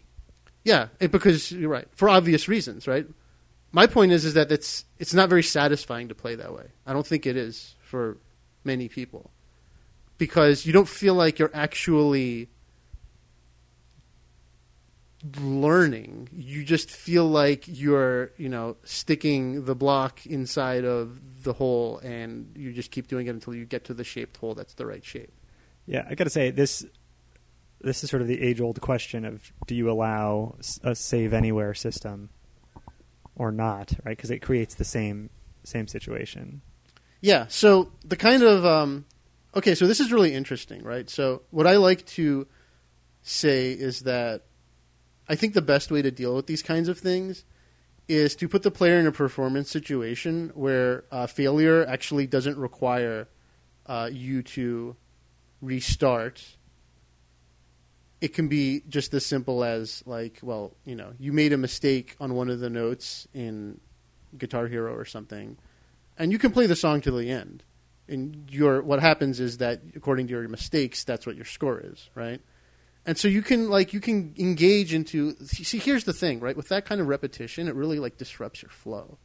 [0.63, 3.07] Yeah, it, because you're right for obvious reasons, right?
[3.71, 6.67] My point is is that it's it's not very satisfying to play that way.
[6.85, 8.17] I don't think it is for
[8.63, 9.31] many people
[10.21, 12.47] because you don't feel like you're actually
[15.39, 16.29] learning.
[16.31, 22.51] You just feel like you're, you know, sticking the block inside of the hole and
[22.55, 25.03] you just keep doing it until you get to the shaped hole that's the right
[25.03, 25.33] shape.
[25.87, 26.85] Yeah, I got to say this.
[27.79, 32.29] This is sort of the age-old question of do you allow a save anywhere system
[33.35, 34.15] or not, right?
[34.15, 35.31] Because it creates the same
[35.63, 36.61] same situation.
[37.21, 37.47] Yeah.
[37.47, 39.05] So the kind of um,
[39.55, 39.75] okay.
[39.75, 41.09] So this is really interesting, right?
[41.09, 42.47] So what I like to
[43.23, 44.43] say is that
[45.27, 47.45] I think the best way to deal with these kinds of things
[48.07, 53.29] is to put the player in a performance situation where uh, failure actually doesn't require
[53.85, 54.95] uh, you to
[55.61, 56.57] restart.
[58.19, 62.15] It can be just as simple as like, well, you know, you made a mistake
[62.19, 63.79] on one of the notes in
[64.37, 65.57] Guitar Hero or something,
[66.17, 67.63] and you can play the song to the end.
[68.11, 72.09] And your what happens is that according to your mistakes, that's what your score is,
[72.13, 72.41] right?
[73.05, 76.55] And so you can like you can engage into see here's the thing, right?
[76.55, 79.17] With that kind of repetition, it really like disrupts your flow.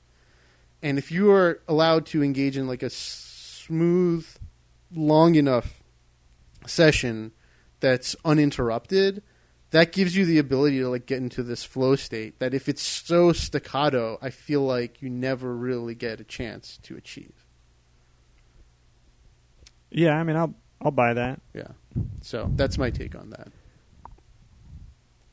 [0.82, 4.26] And if you are allowed to engage in like a smooth
[4.94, 5.82] long enough
[6.66, 7.32] session
[7.80, 9.22] that's uninterrupted,
[9.70, 12.82] that gives you the ability to like get into this flow state that if it's
[12.82, 17.45] so staccato, I feel like you never really get a chance to achieve.
[19.96, 21.40] Yeah, I mean, I'll I'll buy that.
[21.54, 21.68] Yeah.
[22.20, 23.48] So that's my take on that.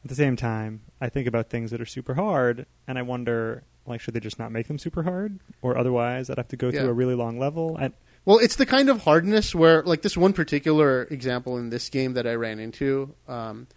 [0.04, 3.64] At the same time, I think about things that are super hard, and I wonder,
[3.86, 6.68] like, should they just not make them super hard, or otherwise, I'd have to go
[6.70, 6.82] Yeah.
[6.82, 7.76] through a really long level.
[7.80, 7.92] I,
[8.26, 12.14] Well, it's the kind of hardness where, like, this one particular example in this game
[12.14, 13.14] that I ran into.
[13.28, 13.68] Um,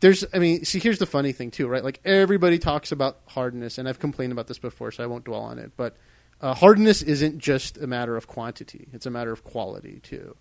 [0.00, 1.82] there's, I mean, see, here's the funny thing too, right?
[1.84, 5.42] Like, everybody talks about hardness, and I've complained about this before, so I won't dwell
[5.42, 5.72] on it.
[5.76, 5.96] But
[6.40, 10.36] uh, hardness isn't just a matter of quantity; it's a matter of quality too.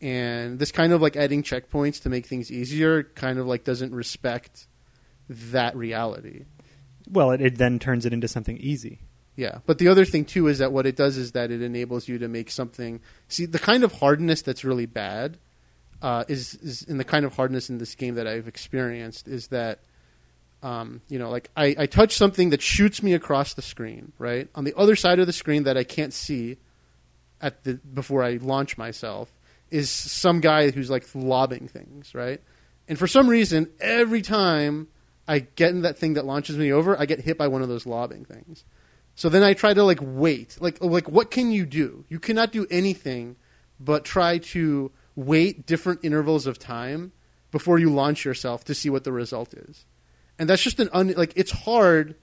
[0.00, 3.92] And this kind of like adding checkpoints to make things easier, kind of like doesn't
[3.94, 4.66] respect
[5.28, 6.44] that reality.
[7.10, 9.00] well, it, it then turns it into something easy.
[9.36, 12.08] Yeah, but the other thing too is that what it does is that it enables
[12.08, 13.00] you to make something.
[13.28, 15.38] See, the kind of hardness that's really bad
[16.02, 19.48] uh, is is in the kind of hardness in this game that I've experienced is
[19.48, 19.80] that
[20.62, 24.48] um, you know, like I, I touch something that shoots me across the screen, right
[24.54, 26.58] on the other side of the screen that I can't see
[27.40, 29.30] at the before I launch myself
[29.70, 32.40] is some guy who's like lobbing things, right?
[32.88, 34.88] And for some reason, every time
[35.28, 37.68] I get in that thing that launches me over, I get hit by one of
[37.68, 38.64] those lobbing things.
[39.14, 40.56] So then I try to like wait.
[40.60, 42.04] Like like what can you do?
[42.08, 43.36] You cannot do anything
[43.78, 47.12] but try to wait different intervals of time
[47.50, 49.84] before you launch yourself to see what the result is.
[50.38, 52.14] And that's just an un, like it's hard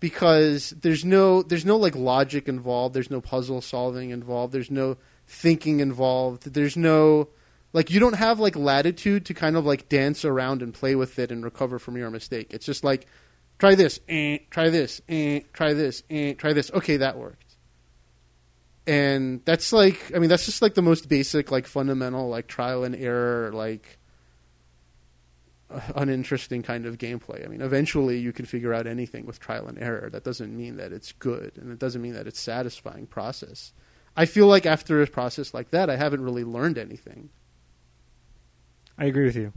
[0.00, 4.96] because there's no there's no like logic involved, there's no puzzle solving involved, there's no
[5.26, 7.28] thinking involved, there's no
[7.72, 11.18] like you don't have like latitude to kind of like dance around and play with
[11.18, 12.48] it and recover from your mistake.
[12.54, 13.06] It's just like
[13.58, 16.70] try this, eh, try this, eh, try this, eh, try this.
[16.70, 17.56] Okay, that worked.
[18.86, 22.84] And that's like I mean that's just like the most basic like fundamental like trial
[22.84, 23.97] and error like
[25.94, 27.44] uninteresting kind of gameplay.
[27.44, 30.08] I mean eventually you can figure out anything with trial and error.
[30.10, 33.72] That doesn't mean that it's good and it doesn't mean that it's satisfying process.
[34.16, 37.30] I feel like after a process like that I haven't really learned anything.
[38.98, 39.52] I agree with you.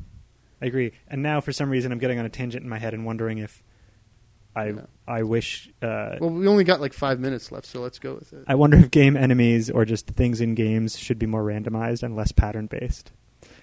[0.62, 0.92] I agree.
[1.08, 3.40] And now, for some reason, I'm getting on a tangent in my head and wondering
[3.40, 3.64] if
[4.56, 4.82] I Yeah.
[5.08, 8.32] I wish uh, Well, we only got like 5 minutes left, so let's go with
[8.34, 8.44] it.
[8.48, 12.16] I wonder if game enemies or just things in games should be more randomized and
[12.16, 13.12] less pattern based.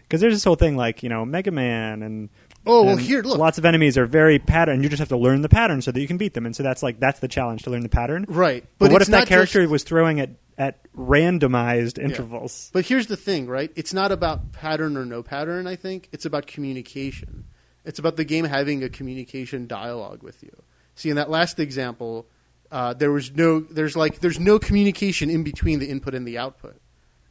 [0.08, 2.30] Because there's this whole thing like you know Mega Man and
[2.66, 3.38] Oh, well and here, look.
[3.38, 4.82] lots of enemies are very pattern.
[4.82, 6.62] You just have to learn the pattern so that you can beat them, and so
[6.62, 8.26] that's like that's the challenge to learn the pattern.
[8.28, 8.64] Right.
[8.78, 12.70] But, what if that character just- was throwing at at randomized intervals?
[12.72, 13.70] But here's the thing, right?
[13.76, 16.08] It's not about pattern or no pattern, I think.
[16.12, 17.44] It's about communication.
[17.84, 20.50] It's about the game having a communication dialogue with you.
[20.94, 22.26] See, in that last example,
[22.70, 26.36] uh, there was no, there's like, there's no communication in between the input and the
[26.36, 26.80] output.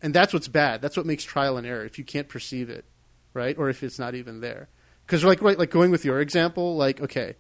[0.01, 0.81] And that's what's bad.
[0.81, 2.85] That's what makes trial and error if you can't perceive it,
[3.33, 3.57] right?
[3.57, 4.69] Or if it's not even there.
[5.05, 7.35] Because, like, right, like going with your example, like, okay,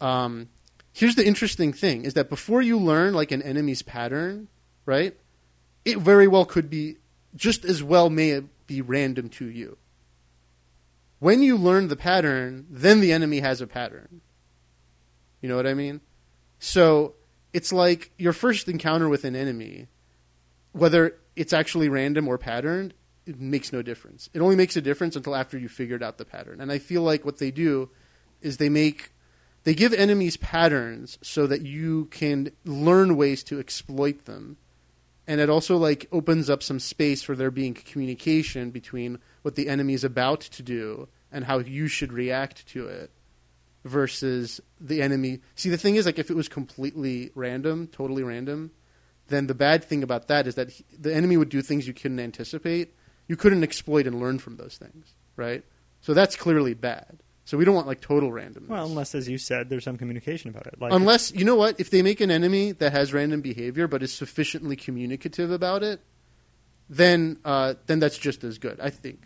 [0.00, 0.48] um,
[0.92, 4.48] here's the interesting thing is that before you learn, like, an enemy's pattern,
[4.84, 5.16] right?
[5.88, 6.96] it very well could be
[7.34, 9.78] just as well may be random to you.
[11.18, 14.20] When you learn the pattern, then the enemy has a pattern.
[15.40, 16.02] You know what I mean?
[16.58, 17.14] So
[17.54, 19.88] it's like your first encounter with an enemy,
[20.72, 24.28] whether it's actually random or patterned, it makes no difference.
[24.34, 26.60] It only makes a difference until after you figured out the pattern.
[26.60, 27.90] And I feel like what they do
[28.40, 29.12] is they make
[29.64, 34.56] they give enemies patterns so that you can learn ways to exploit them
[35.26, 39.68] and it also like opens up some space for there being communication between what the
[39.68, 43.10] enemy is about to do and how you should react to it
[43.84, 48.70] versus the enemy see the thing is like if it was completely random totally random
[49.28, 51.94] then the bad thing about that is that he, the enemy would do things you
[51.94, 52.94] couldn't anticipate
[53.28, 55.64] you couldn't exploit and learn from those things right
[56.00, 58.68] so that's clearly bad So we don't want like total randomness.
[58.68, 60.74] Well, unless, as you said, there's some communication about it.
[60.78, 64.02] Like Unless you know what, if they make an enemy that has random behavior but
[64.02, 66.00] is sufficiently communicative about it,
[66.90, 68.78] then uh, then that's just as good.
[68.80, 69.20] I think.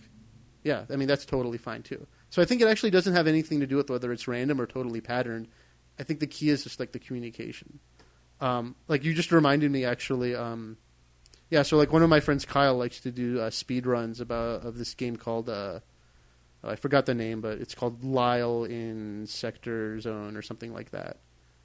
[0.63, 2.07] Yeah, I mean that's totally fine too.
[2.31, 4.67] So I think it actually doesn't have anything to do with whether it's random or
[4.67, 5.49] totally patterned.
[5.99, 7.81] I think the key is just like the communication.
[8.43, 10.35] Um, like you just reminded me actually.
[10.35, 10.77] Um,
[11.49, 14.67] yeah, so like one of my friends, Kyle, likes to do uh, speed runs about
[14.67, 15.49] of this game called.
[15.49, 15.81] Uh,
[16.65, 21.19] I forgot the name, but it's called Lyle in Sector Zone or something like that.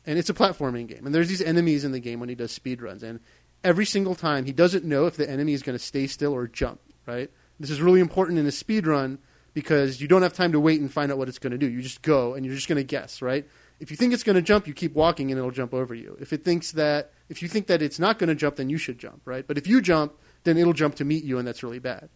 [0.06, 1.06] And it's a platforming game.
[1.06, 3.04] And there's these enemies in the game when he does speed runs.
[3.04, 3.20] And
[3.64, 6.48] every single time, he doesn't know if the enemy is going to stay still or
[6.48, 7.30] jump, right?
[7.60, 9.20] This is really important in a speed run
[9.54, 11.70] because you don't have time to wait and find out what it's going to do.
[11.70, 13.48] You just go and you're just going to guess, right?
[13.80, 16.18] If you think it's going to jump, you keep walking and it'll jump over you.
[16.20, 18.78] If it thinks that if you think that it's not going to jump, then you
[18.78, 19.46] should jump, right?
[19.46, 20.14] But if you jump,
[20.44, 22.10] then it'll jump to meet you and that's really bad.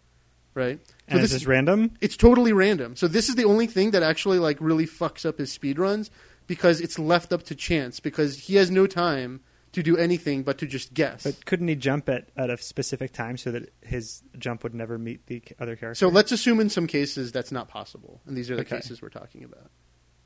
[0.54, 0.80] Right?
[1.08, 1.92] and this is random.
[2.02, 2.98] it's totally random.
[2.98, 6.12] So this is the only thing that actually like really fucks up his speed runs
[6.48, 9.40] because it's left up to chance because he has no time
[9.72, 11.24] to do anything but to just guess.
[11.24, 14.98] But couldn't he jump at, at a specific time so that his jump would never
[14.98, 15.96] meet the other character?
[15.96, 18.76] so let's assume in some cases that's not possible, and these are the Okay.
[18.76, 19.72] cases we're talking about.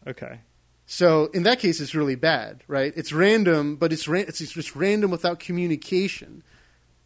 [0.08, 0.40] okay.
[0.86, 2.94] So in that case, it's really bad, right?
[2.96, 6.44] It's random, but it's ra- it's just random without communication,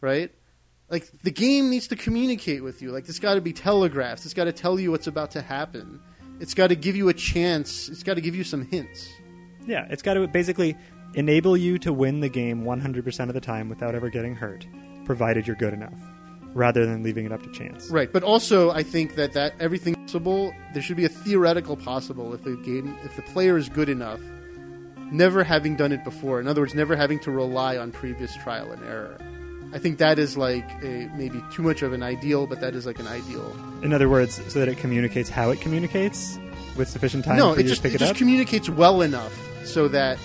[0.00, 0.30] right?
[0.90, 2.90] Like the game needs to communicate with you.
[2.90, 4.24] Like it's got to be telegraphed.
[4.24, 6.00] It's got to tell you what's about to happen.
[6.40, 7.88] It's got to give you a chance.
[7.88, 9.08] It's got to give you some hints.
[9.66, 10.76] Yeah, it's got to basically
[11.14, 14.66] enable you to win the game 100% of the time without ever getting hurt,
[15.04, 15.98] provided you're good enough,
[16.54, 17.88] rather than leaving it up to chance.
[17.90, 20.52] Right, but also I think that that everything possible.
[20.72, 24.20] There should be a theoretical possible if the game, if the player is good enough,
[25.12, 26.40] never having done it before.
[26.40, 29.18] In other words, never having to rely on previous trial and error.
[29.72, 32.86] I think that is like a maybe too much of an ideal, but that is
[32.86, 33.54] like an ideal.
[33.82, 36.38] In other words, so that it communicates how it communicates
[36.76, 38.16] with sufficient time no, it just it it, just up.
[38.16, 39.32] communicates well enough
[39.64, 40.18] so that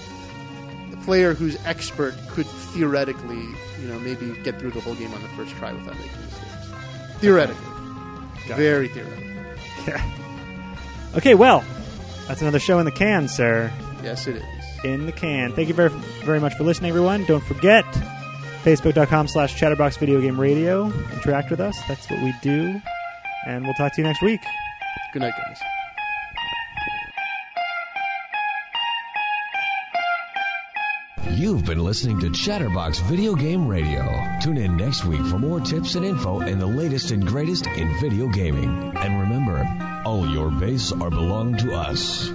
[0.89, 3.45] the player who's expert could theoretically,
[3.85, 7.19] you know, maybe get through the whole game on the first try without making mistakes.
[7.19, 7.65] Theoretically,
[8.47, 8.63] Got it.
[8.63, 9.33] very theoretically.
[9.87, 10.15] yeah.
[11.15, 11.63] Okay, well,
[12.27, 13.71] that's another show in the can, sir.
[14.03, 14.43] Yes, it is.
[14.83, 15.53] in the can.
[15.53, 15.89] Thank you very
[16.23, 17.23] very much for listening, everyone.
[17.25, 17.85] Don't forget
[18.63, 20.85] facebook.com slash chatterbox video game radio.
[21.13, 21.77] Interact with us.
[21.87, 22.81] That's what we do.
[23.47, 24.41] And we'll talk to you next week.
[25.13, 25.74] Good night, guys.
[31.45, 34.03] You've been listening to Chatterbox Video Game Radio.
[34.41, 37.99] Tune in next week for more tips and info and the latest and greatest in
[37.99, 38.91] video gaming.
[38.97, 39.63] And remember,
[40.05, 42.31] all your base are belong to us.